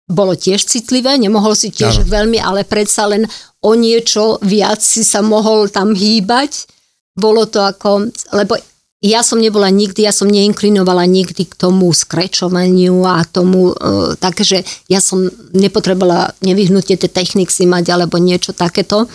[0.08, 2.08] bolo tiež citlivé, nemohol si tiež ano.
[2.08, 3.28] veľmi, ale predsa len
[3.60, 6.68] o niečo viac si sa mohol tam hýbať.
[7.12, 8.56] Bolo to ako, lebo
[9.02, 14.62] ja som nebola nikdy, ja som neinklinovala nikdy k tomu skrečovaniu a tomu, e, takže
[14.94, 15.26] ja som
[15.58, 19.10] nepotrebovala nevyhnutne tie techniky mať alebo niečo takéto.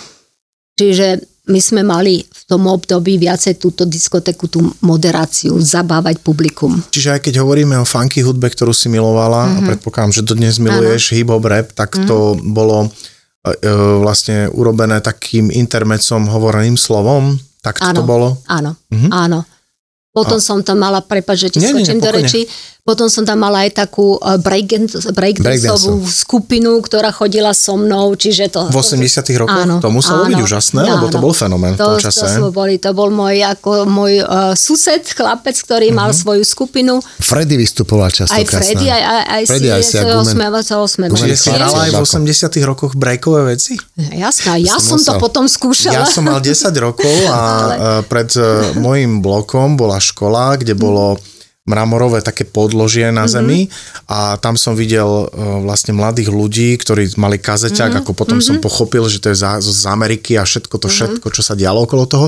[0.74, 6.74] Čiže my sme mali v tom období viacej túto diskotéku, tú moderáciu, zabávať publikum.
[6.90, 9.56] Čiže aj keď hovoríme o funky hudbe, ktorú si milovala, mm-hmm.
[9.56, 9.66] a mhm.
[9.70, 12.10] predpokladám, že dodnes miluješ hip-hop rap, tak mm-hmm.
[12.10, 12.90] to bolo
[13.46, 13.70] e, e,
[14.02, 18.42] vlastne urobené takým intermecom hovoreným slovom, tak to bolo?
[18.50, 19.10] Áno, mm-hmm.
[19.14, 19.46] áno.
[20.16, 20.42] Potom a...
[20.42, 22.48] som tam mala, prepáč, že ti nie, skočím nie, do reči,
[22.86, 28.70] potom som tam mala aj takú breakdanceovú break skupinu, ktorá chodila so mnou, čiže to...
[28.70, 29.66] V 80 rokoch?
[29.66, 32.38] Áno, to muselo áno, byť úžasné, áno, lebo to bol fenomén to, v tom čase.
[32.38, 35.98] To, boli, to bol môj, ako, môj uh, sused, chlapec, ktorý uh-huh.
[35.98, 36.18] mal mhm.
[36.22, 37.02] svoju skupinu.
[37.18, 38.38] Freddy vystupoval často.
[38.38, 39.96] Aj Freddy, aj, aj, aj Freddy, si, aj si
[40.30, 40.46] sme,
[40.86, 43.74] sme Čiže si hrala aj v 80 rokoch breakové veci?
[43.98, 46.00] Jasná, ja som, som to potom skúšala.
[46.00, 47.74] Ja som mal 10 rokov a Ale...
[48.06, 51.18] pred uh, môjim blokom bola škola, kde bolo
[51.66, 53.68] mramorové také podložie na zemi.
[54.06, 55.26] A tam som videl uh,
[55.60, 59.84] vlastne mladých ľudí, ktorí mali kazeťak, ako potom som pochopil, že to je za, z
[59.90, 62.26] Ameriky a všetko to všetko, čo sa dialo okolo toho,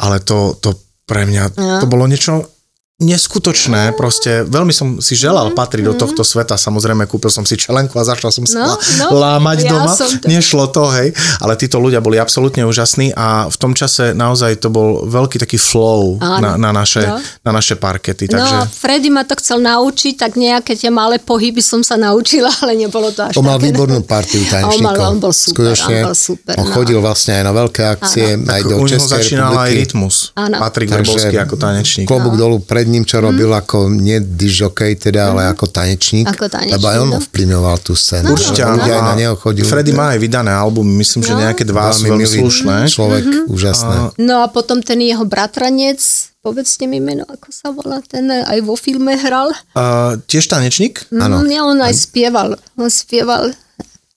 [0.00, 0.72] ale to, to
[1.06, 2.55] pre mňa, to bolo niečo
[2.96, 7.54] neskutočné, proste veľmi som si želal Mhm, patriť do tohto sveta, samozrejme kúpil som si
[7.54, 11.12] čelenku a začal som sa No, no, lámať ja doma, som to- nešlo to, hej,
[11.38, 15.56] ale títo ľudia boli absolútne úžasní a v tom čase naozaj to bol veľký taký
[15.56, 16.40] flow Áno.
[16.40, 17.20] na, na, naše, No.
[17.44, 18.54] na naše parkety, No takže...
[18.54, 22.76] a Freddy ma to chcel naučiť, tak nejaké tie malé pohyby som sa naučila, ale
[22.78, 23.70] nebolo to až On mal také.
[23.70, 24.96] výbornú partiu tanečníkov.
[24.96, 26.72] On on bol super, Skutočne, on bol super, on no.
[26.72, 30.16] chodil vlastne aj na veľké akcie, aj do u neho Českej začínal aj rytmus.
[30.34, 30.56] Áno.
[30.58, 32.08] Patrik Vrbovský ako tanečník.
[32.08, 36.26] klobúk dolu pred ním, čo robil ako nie dižokej teda, ale ako tanečník.
[36.26, 36.32] Mhm.
[36.32, 37.16] Ako tanečník, Lebo aj on no.
[37.18, 38.26] ovplyvňoval tú scénu.
[38.30, 38.78] Určite áno.
[38.78, 39.64] Ľudia aj a na neho chodili.
[39.64, 41.40] Freddy má aj vydané album, myslím, že No.
[41.40, 42.76] nejaké dva sú Veľmi slušné.
[42.88, 43.40] Človek, Mhm.
[43.48, 43.96] úžasné.
[44.16, 45.98] No a potom ten jeho bratranec,
[46.40, 49.50] povedzte mi meno, ako sa volá, ten aj vo filme hral.
[49.74, 51.10] Uh, tiež tanečník?
[51.10, 51.42] Áno.
[51.42, 52.54] Mm, ja, on aj spieval.
[52.74, 53.50] On spieval.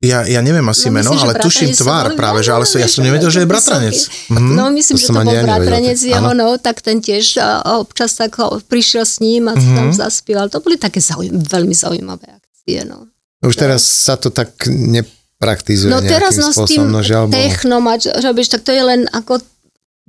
[0.02, 2.64] Ja, ja neviem asi No, meno, myslím, ale tuším bratranec tvár volal- práve, že ale
[2.64, 3.97] no, ja som nevedel, že je bratranec.
[4.30, 4.52] Mhm.
[4.56, 5.52] No myslím, To že som to bol ja nevedel.
[5.60, 7.26] bratranec jeho, no, tak ten tiež
[7.76, 8.32] občas tak
[8.66, 9.76] prišiel s ním a Mhm.
[9.76, 10.47] tam zaspieval.
[10.47, 13.12] To boli také zaujím, veľmi zaujímavé akcie, no.
[13.41, 18.02] Už teraz sa to tak nepraktizuje No teraz nejakým no spôsobom, no žiaľ techno mať,
[18.18, 19.43] robíš, tak to je len ako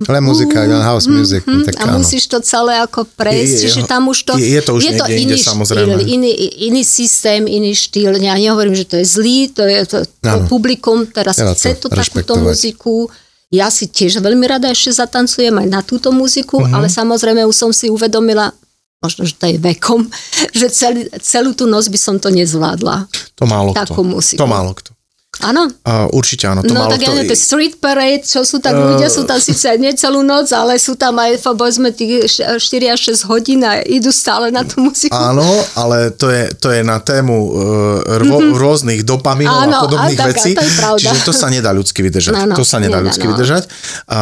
[0.03, 1.99] Len muzika, len house music, no tak a áno.
[1.99, 4.31] musíš to celé ako prejsť, Je- je- čiže tam už to...
[4.33, 5.93] je- je to už niekde inde, iný samozrejme.
[5.93, 6.31] štýl, iný,
[6.63, 8.17] iný systém, iný štýl.
[8.17, 10.47] Ja nehovorím, že to je zlý, to je to, to Áno.
[10.47, 13.05] publikum, teraz Treba chce to to takúto muziku.
[13.49, 16.71] Ja si tiež veľmi rada ešte zatancujem aj na túto muziku, Mhm.
[16.71, 18.55] ale samozrejme už som si uvedomila,
[18.97, 20.07] možno, že to je vekom,
[20.53, 23.05] že celý, celú tú noc by som to nezvládla.
[23.35, 23.79] To málo kto.
[23.83, 24.39] Takú muziku.
[24.39, 24.95] To málo kto.
[25.41, 28.85] Áno, Uh, určite áno, to no tak ja neviem, street parade, čo sú tak Eh,
[28.85, 32.61] ľudia, sú tam síce nie celú noc, ale sú tam aj, povedzme, tých 4
[32.93, 35.09] až 6 hodín a idú stále na tú muziku.
[35.11, 39.57] Áno, ale to je, to je na tému uh, rvo, rôznych dopaminov.
[39.57, 40.51] Áno, a podobných a tak, a vecí.
[40.53, 41.01] to je pravda.
[41.01, 42.33] Čiže to sa nedá ľudsky vydržať.
[42.37, 43.31] Áno, to sa nedá nedá, ľudsky no.
[43.33, 43.63] vydržať.
[44.05, 44.19] A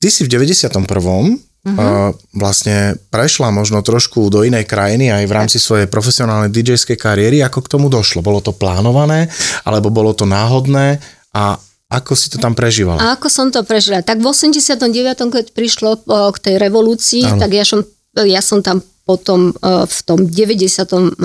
[0.00, 1.49] ty si v 91.
[1.60, 1.76] Mhm.
[1.76, 7.44] Uh, vlastne prešla možno trošku do inej krajiny aj v rámci svojej profesionálnej DJ-skej kariéry.
[7.44, 8.24] Ako k tomu došlo?
[8.24, 9.28] Bolo to plánované?
[9.68, 10.96] Alebo bolo to náhodné?
[11.36, 13.02] A ako si to tam prežívala?
[13.02, 14.00] A ako som to prežila?
[14.00, 14.88] Tak v 89.
[15.28, 17.42] keď prišlo k tej revolúcii, Áno.
[17.42, 17.84] tak ja som,
[18.14, 18.80] ja som tam
[19.10, 19.52] potom e,
[19.90, 21.18] v tom 91.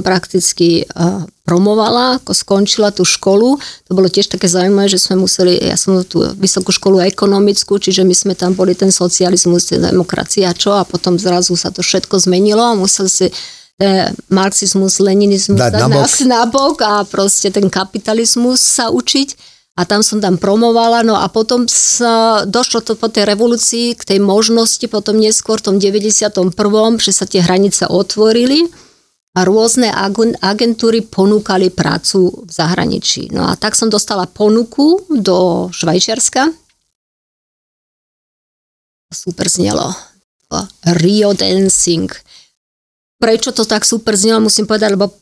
[0.00, 0.84] prakticky e,
[1.44, 3.60] promovala, ako skončila tú školu.
[3.60, 8.08] To bolo tiež také zaujímavé, že sme museli, ja som tú vysokú školu ekonomickú, čiže
[8.08, 12.16] my sme tam boli ten socializmus, ten demokracia, čo a potom zrazu sa to všetko
[12.16, 13.32] zmenilo a museli si e,
[14.32, 16.08] marxizmus, leninizmus Dať dať na bok.
[16.08, 19.57] na, na bok a proste ten kapitalizmus sa učiť.
[19.78, 24.02] A tam som tam promovala, no a potom sa, došlo to po tej revolúcii k
[24.02, 26.50] tej možnosti, potom neskôr v tom 91.,
[26.98, 28.66] že sa tie hranice otvorili
[29.38, 33.30] a rôzne agen- agentúry ponúkali prácu v zahraničí.
[33.30, 36.50] No a tak som dostala ponuku do Švajčiarska.
[39.14, 39.94] Super znelo.
[40.98, 42.10] Rio Dancing.
[43.22, 45.14] Prečo to tak super znelo, musím povedať, lebo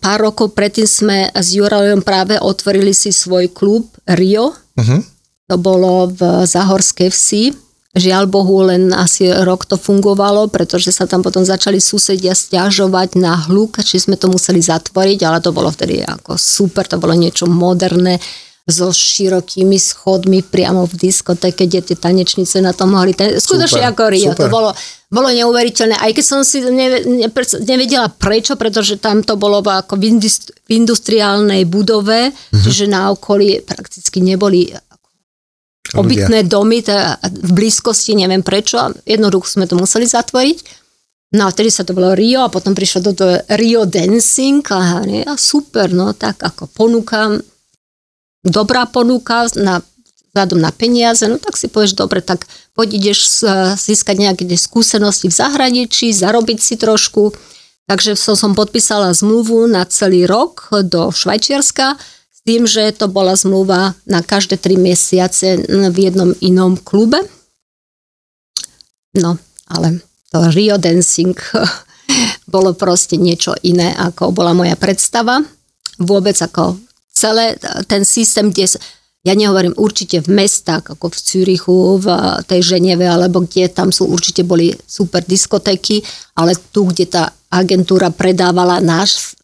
[0.00, 4.52] pár rokov predtým sme s Jurajom práve otvorili si svoj klub Rio.
[4.52, 5.00] Uh-huh.
[5.46, 7.44] To bolo v Zahorskej vsi.
[7.96, 13.40] Žiaľ Bohu, len asi rok to fungovalo, pretože sa tam potom začali susedia stiažovať na
[13.48, 17.48] hluk, či sme to museli zatvoriť, ale to bolo vtedy ako super, to bolo niečo
[17.48, 18.20] moderné
[18.66, 23.14] so širokými schodmi priamo v diskotéke, kde tie tanečnice na tom mohli.
[23.14, 24.42] Ten, skutočne Super, ako Rio, super.
[24.42, 24.70] to bolo,
[25.06, 25.94] bolo neuveriteľné.
[25.94, 27.28] Aj keď som si ne, ne,
[27.62, 32.62] nevedela prečo, pretože tam to bolo ako v, indust, v industriálnej budove, Mhm.
[32.66, 34.74] čiže na okolí prakticky neboli
[35.94, 40.58] obytné domy teda v blízkosti, neviem prečo, jednoducho sme to museli zatvoriť.
[41.38, 45.06] No a vtedy sa to bolo Rio a potom prišlo do toho Rio Dancing a,
[45.06, 47.30] nie, a super, no tak ako ponuka,
[48.46, 49.82] dobrá ponuka na
[50.36, 52.44] vzhľadom na peniaze, no tak si povieš, dobre, tak
[52.76, 53.40] poď ideš
[53.80, 57.32] získať nejaké skúsenosti v zahraničí, zarobiť si trošku.
[57.88, 61.96] Takže som, som podpísala zmluvu na celý rok do Švajčiarska
[62.36, 67.24] s tým, že to bola zmluva na každé tri mesiace v jednom inom klube.
[69.16, 69.40] No,
[69.72, 71.32] ale to Rio Dancing
[72.52, 75.40] bolo proste niečo iné, ako bola moja predstava.
[75.96, 76.76] Vôbec ako
[77.16, 77.56] celé
[77.88, 78.76] ten systém, kde
[79.26, 82.06] ja nehovorím určite v mestách, ako v Cürichu, v
[82.46, 86.04] tej Ženeve, alebo kde tam sú určite boli super diskotéky,
[86.38, 89.34] ale tu, kde tá agentúra predávala náš,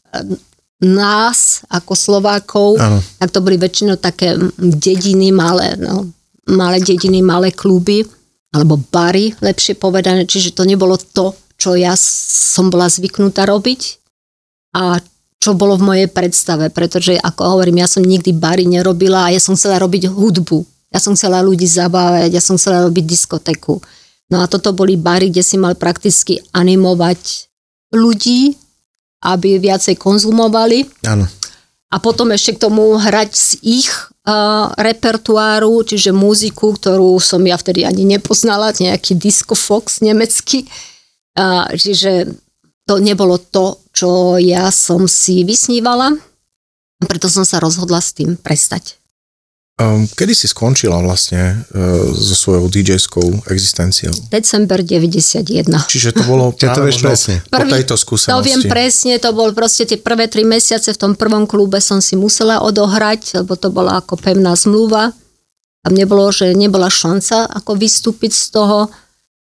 [0.83, 2.99] nás ako Slovákov, Áno.
[3.19, 6.11] tak to boli väčšinou také dediny, malé, no,
[6.51, 8.03] malé dediny, malé kluby,
[8.53, 14.03] alebo bary, lepšie povedané, čiže to nebolo to, čo ja som bola zvyknutá robiť
[14.75, 14.99] a
[15.43, 19.43] čo bolo v mojej predstave, pretože ako hovorím, ja som nikdy bary nerobila a ja
[19.43, 20.63] som chcela robiť hudbu.
[20.95, 23.83] Ja som chcela ľudí zabávať, ja som chcela robiť diskotéku.
[24.31, 27.51] No a toto boli bary, kde si mal prakticky animovať
[27.91, 28.55] ľudí,
[29.27, 30.87] aby viacej konzumovali.
[31.11, 31.27] Áno.
[31.93, 37.59] A potom ešte k tomu hrať z ich uh, repertoáru, čiže muziku, ktorú som ja
[37.59, 40.65] vtedy ani nepoznala, nejaký disco fox nemecký.
[41.37, 42.31] Uh, čiže
[42.87, 46.15] to nebolo to, čo ja som si vysnívala,
[47.03, 49.03] preto som sa rozhodla s tým prestať.
[49.81, 54.13] Um, kedy si skončila vlastne uh, so svojou DJ-skou existenciou?
[54.29, 55.65] December 91.
[55.65, 57.35] Čiže to bolo Čiže to práve vieš možno presne.
[57.41, 58.37] po Prvý- tejto skúsenosti.
[58.37, 62.05] To viem presne, to bol proste tie prvé tri mesiace v tom prvom klube som
[62.05, 65.17] si musela odohrať, lebo to bola ako pevná zmluva.
[65.83, 68.93] Tam nebolo, že nebola šanca ako vystúpiť z toho.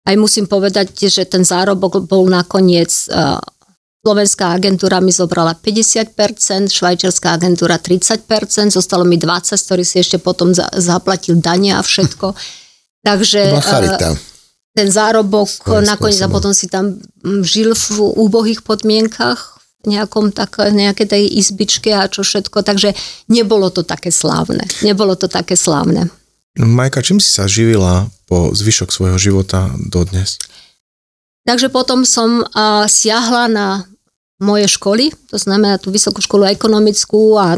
[0.06, 3.42] Aj musím povedať, že ten zárobok bol nakoniec uh,
[4.06, 6.14] Slovenská agentúra mi zobrala 50%,
[6.70, 11.82] švajčiarská agentúra 30%, zostalo mi 20%, z ktorých si ešte potom za, zaplatil dane a
[11.82, 12.38] všetko.
[13.10, 14.14] Takže eh,
[14.78, 16.38] ten zárobok, Svojím nakoniec a spôsobom.
[16.38, 22.06] potom si tam mm, žil v úbohých podmienkach, v nejakom tak, nejakej tej izbičke a
[22.06, 22.94] čo všetko, takže
[23.34, 24.70] nebolo to také slávne.
[24.86, 26.14] Nebolo to také slávne.
[26.62, 30.42] Majka, čím si sa živila po zvyšok svojho života dodnes?
[31.46, 33.68] Takže potom som a, siahla na
[34.42, 37.56] moje školy, to znamená tú vysokú školu ekonomickú a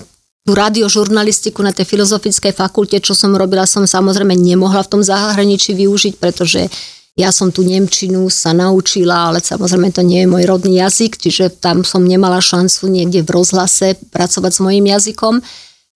[0.48, 5.76] tú radiožurnalistiku na tej filozofickej fakulte, čo som robila, som samozrejme nemohla v tom zahraničí
[5.76, 6.72] využiť, pretože
[7.18, 11.58] ja som tú Nemčinu sa naučila, ale samozrejme to nie je môj rodný jazyk, čiže
[11.58, 15.42] tam som nemala šancu niekde v rozhlase pracovať s mojím jazykom.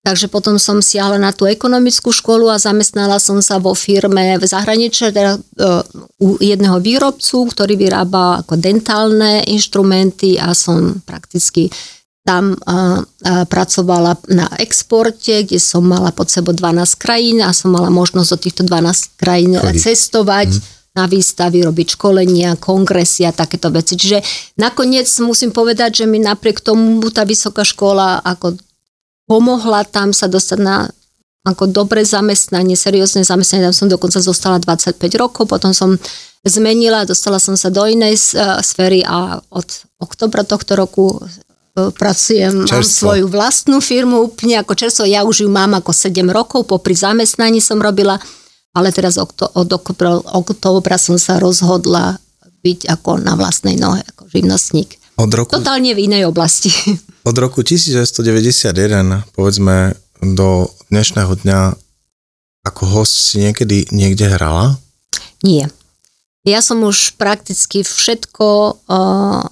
[0.02, 4.46] Takže potom som siahla na tú ekonomickú školu a zamestnala som sa vo firme v
[4.50, 5.40] zahraničí, teda e,
[6.18, 11.70] u jedného výrobcu, ktorý vyrába ako dentálne inštrumenty a som prakticky
[12.26, 17.70] tam a, a pracovala na exporte, kde som mala pod sebou 12 krajín a som
[17.70, 19.86] mala možnosť do týchto 12 krajín Chodiť.
[19.86, 20.50] cestovať
[20.92, 23.96] na výstavy, robiť školenia, kongresy a takéto veci.
[23.96, 24.20] Čiže
[24.58, 28.60] nakoniec musím povedať, že mi napriek tomu tá vysoká škola ako
[29.32, 30.92] pomohla tam sa dostať na
[31.48, 35.96] ako dobré zamestnanie, seriózne zamestnanie, tam som dokonca zostala 25 rokov, potom som
[36.44, 39.66] zmenila, dostala som sa do inej uh, sféry a od
[39.98, 43.16] oktobra tohto roku uh, pracujem, mám Čerstvo.
[43.16, 47.58] svoju vlastnú firmu úplne ako čerstvo, ja už ju mám ako 7 rokov, popri zamestnaní
[47.58, 48.22] som robila,
[48.78, 49.70] ale teraz od
[50.30, 52.22] oktobra som sa rozhodla
[52.62, 55.01] byť ako na vlastnej nohe, ako živnostník.
[55.22, 56.74] Od roku, Totálne v inej oblasti.
[57.30, 58.74] od roku 1991,
[59.38, 61.78] povedzme, do dnešného dňa
[62.66, 64.82] ako host si niekedy niekde hrala?
[65.46, 65.70] Nie.
[66.42, 69.46] Ja som už prakticky všetko uh,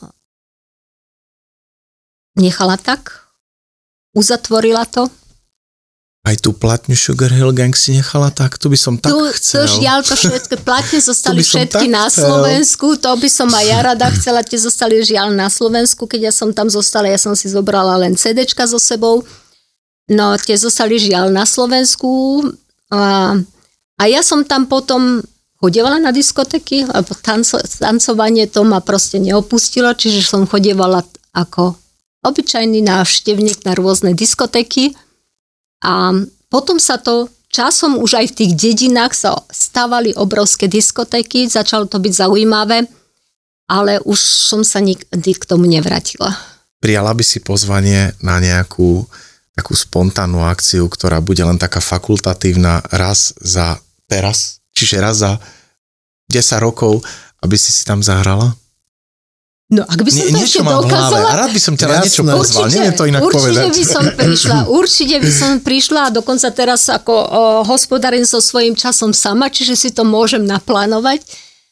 [2.34, 3.30] nechala tak,
[4.18, 5.06] uzatvorila to.
[6.20, 8.60] Aj tú platňu Sugar Hill Gang si nechala tak?
[8.60, 9.64] Tu by som tak tu, chcel.
[9.64, 12.28] tu žiaľ to všetky platne zostali všetky na chcel.
[12.28, 16.34] Slovensku, to by som aj ja rada chcela, tie zostali žiaľ na Slovensku, keď ja
[16.36, 19.24] som tam zostala, ja som si zobrala len CDčka so sebou,
[20.12, 22.44] no tie zostali žiaľ na Slovensku
[22.92, 23.34] a,
[23.96, 25.24] a ja som tam potom
[25.60, 31.00] chodievala na diskotéky, lebo tanco, tancovanie to ma proste neopustilo, čiže som chodievala
[31.32, 31.80] ako
[32.28, 34.96] obyčajný návštevník na rôzne diskotéky
[35.84, 36.14] a
[36.50, 41.98] potom sa to časom už aj v tých dedinách sa stávali obrovské diskotéky, začalo to
[41.98, 42.86] byť zaujímavé,
[43.70, 46.34] ale už som sa nikdy k tomu nevrátila.
[46.80, 49.04] Prijala by si pozvanie na nejakú
[49.60, 55.36] takú spontánnu akciu, ktorá bude len taká fakultatívna raz za teraz, čiže raz za
[56.32, 57.04] 10 rokov,
[57.44, 58.56] aby si si tam zahrala?
[59.70, 62.26] No ak by som Nie, to ešte dokázala, a rád by som ťa na niečo
[62.26, 63.70] pozval, neviem to inak určite povedať.
[63.70, 68.74] by som prišla, určite by som prišla a dokonca teraz ako o, hospodárím so svojím
[68.74, 71.22] časom sama, čiže si to môžem naplánovať.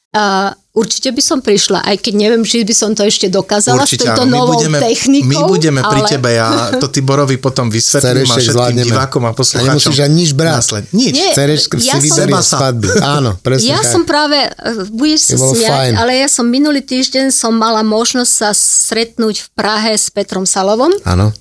[0.10, 3.92] A určite by som prišla, aj keď neviem, či by som to ešte dokázala s
[3.94, 4.32] touto áno.
[4.34, 5.28] novou budeme, technikou.
[5.28, 6.10] my budeme pri ale...
[6.10, 8.88] tebe, ja to Tiborovi potom vysvetlím a všetkým zvládneme.
[8.88, 9.68] divákom a A poslucháčom.
[9.78, 10.54] nemusíš ani nič brať.
[10.56, 10.84] Násled.
[10.92, 11.14] Nič.
[11.14, 12.58] Nie, Cereš si Ja som- vyberie z sa.
[12.58, 12.88] svadby.
[12.98, 13.92] Áno, presne Ja tak.
[13.92, 14.52] som práve, eh,
[14.90, 19.92] budeš sa smiať, ale ja som minulý týždeň som mala možnosť sa stretnúť v Prahe
[19.92, 20.94] s Petrom Salovom.
[21.04, 21.36] Áno.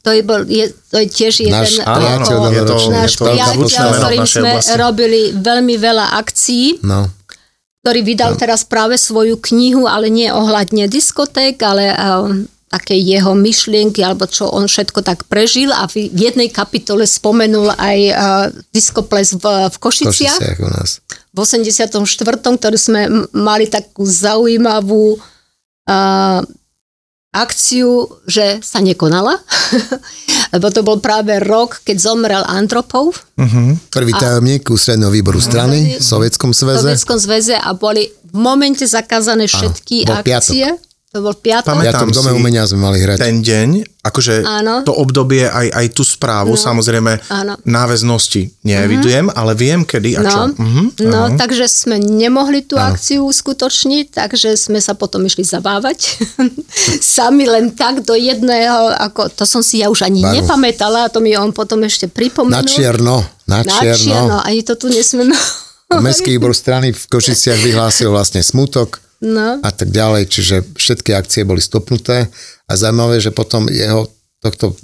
[0.00, 3.10] To je, bol, je, to je tiež jeden Náš Áno, áno, priateľ je to, náš
[3.10, 4.74] je to priateľ, s ktorým sme oblasti.
[4.74, 7.14] robili veľmi veľa akcií, No.
[7.82, 14.04] Ktorý vydal teraz práve svoju knihu, ale nie ohľadne diskoték, ale um, také jeho myšlienky,
[14.04, 18.16] alebo čo on všetko tak prežil a v jednej kapitole spomenul aj uh,
[18.74, 20.36] diskoples v, v Košiciach.
[20.36, 20.90] Košiciach u nás.
[21.32, 21.96] v 84.,
[22.44, 26.44] ktorý sme mali takú zaujímavú uh,
[27.32, 29.36] akciu, že sa nekonala,
[30.56, 33.78] lebo to bol práve rok, keď zomrel Antropov Uh-huh.
[33.94, 36.82] Prvý tajomník ústredného výboru strany v Sovietskom v sveze.
[36.82, 40.82] Sovietskom zväze a boli v momente zakázané všetky bol piatok.
[41.18, 41.66] To bol piatok.
[41.82, 43.18] Ja Pamätám v Dome umenia sme mali hrať.
[43.18, 43.68] ten deň,
[44.00, 44.74] akože Áno.
[44.80, 46.60] to obdobie, aj, aj tú správu, No.
[46.60, 47.58] samozrejme, Áno.
[47.60, 50.40] náväznosti neevidujem, ale viem kedy a čo.
[50.46, 51.34] No, Mhm, no áno.
[51.34, 55.98] takže sme nemohli tú akciu uskutočniť, takže sme sa potom išli zabávať.
[57.10, 60.38] Sami len tak do jedného, ako, to som si ja už ani Baru.
[60.38, 62.54] nepamätala, a to mi on potom ešte pripomenul.
[62.54, 63.98] Na čierno, na Na čierno.
[63.98, 65.34] čierno, ani to tu nesmieme.
[65.90, 71.42] Mestský výbor strany v Košiciach vyhlásil vlastne smutok No, a tak ďalej, čiže všetky akcie
[71.42, 72.30] boli stopnuté
[72.70, 74.06] a zaujímavé, že potom jeho
[74.38, 74.78] tohto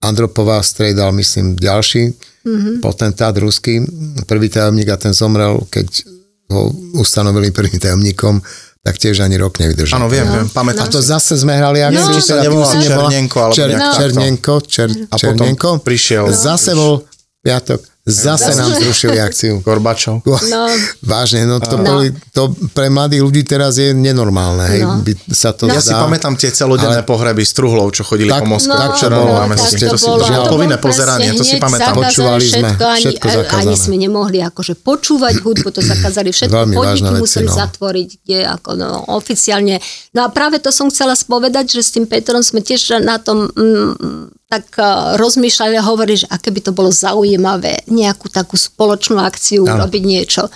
[0.00, 2.80] Andropová striedal, myslím, ďalší mm-hmm.
[2.80, 3.84] potentát ruský,
[4.24, 6.08] prvý tajomník a ten zomrel, keď
[6.48, 8.40] ho ustanovili prvým tajomníkom,
[8.80, 10.00] tak tiež ani rok nevydržal.
[10.00, 11.12] Áno, viem, viem, A pamätám to si.
[11.12, 12.00] zase sme hrali akciu.
[12.00, 14.00] Neviem, či sa teda si nebola- Černenko, alebo Čer, nejak takto.
[14.00, 15.48] Černenko, čer, A potom
[15.84, 17.04] prišiel Zase bol
[17.44, 19.60] piatok, zase nám zrušili akciu.
[19.60, 20.24] Gorbačov.
[20.24, 20.60] no,
[21.04, 21.84] Vážne, no to, No.
[21.84, 25.04] boli, to pre mladých ľudí teraz je nenormálne, hej, No.
[25.04, 28.56] by sa to Ja si pamätám tie celodenné pohreby s truhlov, čo chodili Tak- po
[28.56, 28.72] Moskve.
[28.72, 30.24] tak čo to bolo, na tak to To si bolo.
[30.24, 31.92] to povinné pozeranie, to si pamätám.
[31.92, 33.76] Počúvali sme, všetko, ani, všetko ani zakázané.
[33.76, 37.54] sme nemohli akože počúvať hudbu, to zakázali všetko, Veľmi podniky veci, museli no.
[37.54, 39.76] zatvoriť, kde ako no, oficiálne.
[40.16, 43.46] No a práve to som chcela spovedať, že s tým Petrom sme tiež na tom
[43.52, 49.22] mm, tak uh, rozmýšľali a hovorili, že aké by to bolo zaujímavé, nejakú takú spoločnú
[49.22, 49.86] akciu, Áno.
[49.86, 50.50] robiť niečo.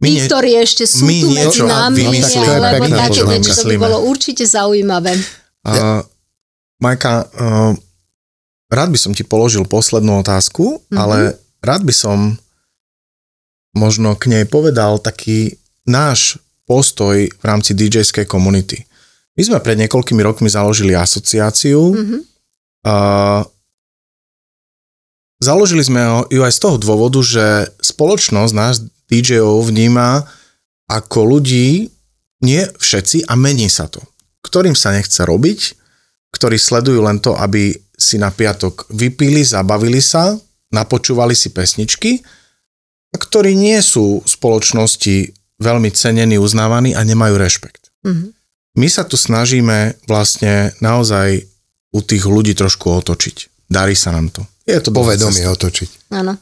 [0.00, 3.76] My Tí, ktorí ešte sú tu medzi nami, vymyslíme, je alebo také niečo, to by
[3.76, 5.12] bolo určite zaujímavé.
[5.66, 6.00] Uh,
[6.80, 7.74] Majka, uh,
[8.70, 10.96] rád by som ti položil poslednú otázku, Mhm.
[10.96, 12.38] ale rád by som
[13.74, 18.86] možno k nej povedal taký náš postoj v rámci DJ-skej komunity.
[19.34, 21.82] My sme pred niekoľkými rokmi založili asociáciu.
[21.98, 22.29] Mhm.
[22.80, 23.44] Uh,
[25.40, 30.24] založili sme ho- ju aj z toho dôvodu, že spoločnosť nás DJ-ov vníma
[30.88, 31.92] ako ľudí,
[32.40, 34.00] nie všetci, a mení sa to.
[34.40, 35.76] Ktorým sa nechce robiť,
[36.32, 40.40] ktorí sledujú len to, aby si na piatok vypili, zabavili sa,
[40.72, 42.24] napočúvali si pesničky,
[43.10, 47.90] a ktorí nie sú v spoločnosti veľmi cenení, uznávaní a nemajú rešpekt.
[48.06, 48.32] Mhm.
[48.78, 51.42] My sa tu snažíme vlastne naozaj
[51.90, 53.68] u tých ľudí trošku otočiť.
[53.70, 54.42] Darí sa nám to.
[54.66, 56.14] Je to Povedomie otočiť.
[56.14, 56.38] Áno.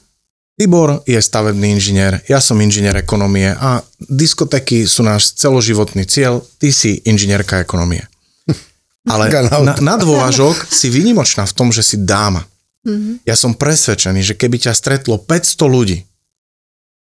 [0.58, 6.74] Tibor je stavebný inžinier, ja som inžinier ekonomie a diskotéky sú náš celoživotný cieľ, ty
[6.74, 8.02] si inžinierka ekonomie.
[9.12, 12.42] Ale na, na dôvažok si výnimočná v tom, že si dáma.
[12.82, 13.22] Mhm.
[13.22, 15.98] Ja som presvedčený, že keby ťa stretlo 500 ľudí,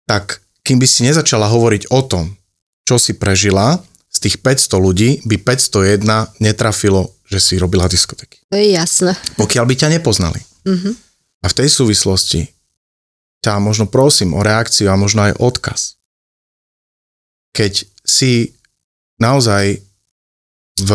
[0.07, 2.39] tak kým by si nezačala hovoriť o tom,
[2.87, 8.45] čo si prežila, z tých 500 ľudí by 501 netrafilo, že si robila diskotéky.
[8.53, 9.17] To je jasné.
[9.41, 10.41] Pokiaľ by ťa nepoznali.
[10.69, 10.93] Mhm.
[11.43, 12.53] A v tej súvislosti
[13.43, 15.99] ťa možno prosím o reakciu a možno aj odkaz.
[17.57, 18.55] Keď si
[19.19, 19.83] naozaj
[20.79, 20.91] v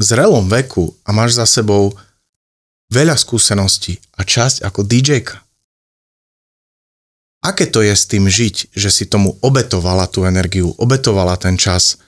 [0.00, 1.92] zrelom veku a máš za sebou
[2.90, 5.38] veľa skúseností a časť ako DJ-ka,
[7.44, 12.00] aké to je s tým žiť, že si tomu obetovala tú energiu, obetovala ten čas?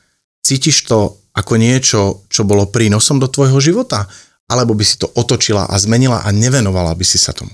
[0.42, 4.04] Cítiš to ako niečo, čo bolo prínosom do tvojho života?
[4.48, 7.52] Alebo by si to otočila a zmenila a nevenovala by si sa tomu?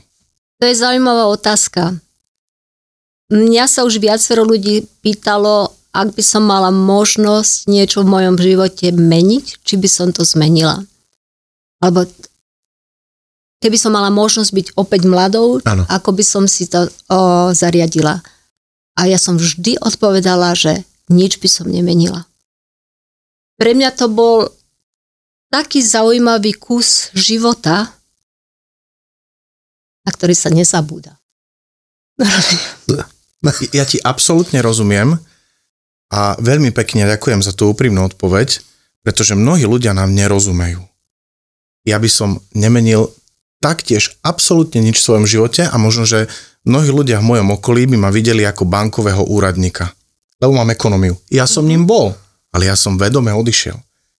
[0.59, 1.95] To je zaujímavá otázka.
[3.31, 8.91] Mňa sa už viacero ľudí pýtalo, ak by som mala možnosť niečo v mojom živote
[8.91, 10.83] meniť, či by som to zmenila.
[11.79, 12.09] Alebo
[13.63, 15.87] keby som mala možnosť byť opäť mladou, Áno.
[15.87, 18.23] ako by som si to o, zariadila.
[18.99, 22.28] A ja som vždy odpovedala, že nič by som nemenila.
[23.59, 24.47] Pre mňa to bol
[25.51, 27.91] taký zaujímavý kus života,
[30.07, 31.19] na ktorý sa nezabúda.
[33.71, 35.15] Ja ti absolútne rozumiem
[36.11, 38.59] a veľmi pekne ďakujem za tú úprimnú odpoveď,
[39.07, 40.83] pretože mnohí ľudia nám nerozumejú.
[41.87, 43.15] Ja by som nemenil
[43.63, 46.27] taktiež absolútne nič v svojom živote a možno, že
[46.67, 49.95] mnohí ľudia v mojom okolí by ma videli ako bankového úradníka.
[50.43, 51.15] Lebo mám ekonómiu.
[51.31, 52.19] Ja som ním bol,
[52.53, 53.77] ale ja som vedome odišiel.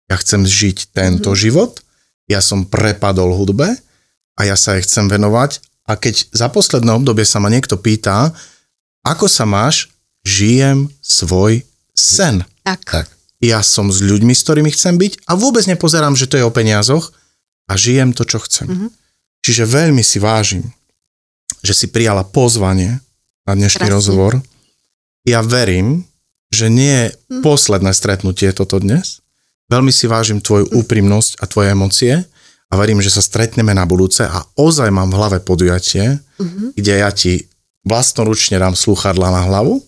[0.09, 1.43] Ja chcem žiť tento mm-hmm.
[1.43, 1.81] život,
[2.29, 3.77] ja som prepadol hudbe
[4.37, 8.33] a ja sa jej chcem venovať a keď za posledné obdobie sa ma niekto pýta,
[9.05, 9.89] ako sa máš,
[10.25, 11.65] žijem svoj
[11.97, 12.45] sen.
[12.65, 12.85] Tak.
[12.85, 13.07] Tak.
[13.41, 16.53] Ja som s ľuďmi, s ktorými chcem byť a vôbec nepozerám, že to je o
[16.53, 17.15] peniazoch
[17.71, 18.69] a žijem to, čo chcem.
[18.69, 18.89] Mhm.
[19.41, 20.67] Čiže veľmi si vážim,
[21.63, 23.01] že si prijala pozvanie
[23.49, 23.97] na dnešný Krásne.
[23.97, 24.33] rozhovor.
[25.25, 26.05] Ja verím,
[26.49, 29.21] že nie je posledné stretnutie toto dnes.
[29.69, 32.15] Veľmi si vážim tvoju úprimnosť a tvoje emócie
[32.69, 36.21] a verím, že sa stretneme na budúce a ozaj mám v hlave podujatie,
[36.77, 37.49] kde ja ti
[37.85, 39.88] vlastnoručne dám sluchadla na hlavu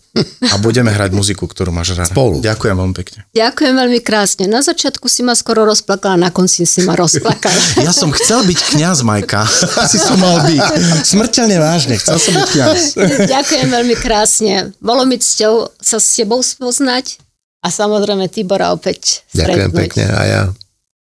[0.51, 2.11] a budeme hrať muziku, ktorú máš rada.
[2.11, 2.43] Spolu.
[2.43, 3.25] Ďakujem veľmi pekne.
[3.31, 4.51] Ďakujem veľmi krásne.
[4.51, 7.57] Na začiatku si ma skoro rozplakala, na konci si ma rozplakala.
[7.87, 9.47] Ja som chcel byť kňaz, Majka.
[9.87, 10.63] Asi som mal byť.
[11.07, 12.79] Smrteľne vážne, chcel som byť kňaz.
[13.35, 14.75] Ďakujem veľmi krásne.
[14.83, 17.23] Bolo mi cťou sa s tebou spoznať
[17.63, 19.79] a samozrejme Tibora opäť Ďakujem stretnúť.
[19.79, 20.43] pekne a ja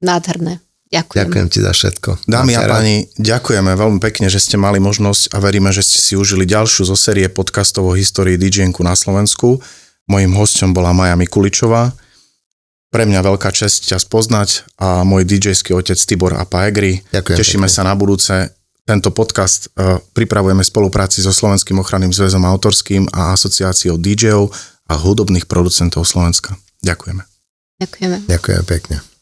[0.04, 0.60] Nádherné.
[0.94, 1.20] Ďakujem.
[1.26, 2.10] ďakujem ti za všetko.
[2.30, 6.14] Dámy a páni, ďakujeme veľmi pekne, že ste mali možnosť a veríme, že ste si
[6.14, 9.58] užili ďalšiu zo série podcastov o histórii dj na Slovensku.
[10.06, 11.98] Mojím hostom bola Maja Mikuličová.
[12.94, 17.02] Pre mňa veľká čest ťa spoznať a môj DJ-ský otec Tibor Apaegri.
[17.10, 17.74] Ďakujem Tešíme pekne.
[17.74, 18.54] sa na budúce.
[18.86, 24.54] Tento podcast uh, pripravujeme v spolupráci so Slovenským ochranným zväzom autorským a asociáciou DJ-ov
[24.86, 26.54] a hudobných producentov Slovenska.
[26.86, 27.26] Ďakujeme.
[27.82, 28.18] Ďakujeme.
[28.30, 29.12] Ďakujem pekne.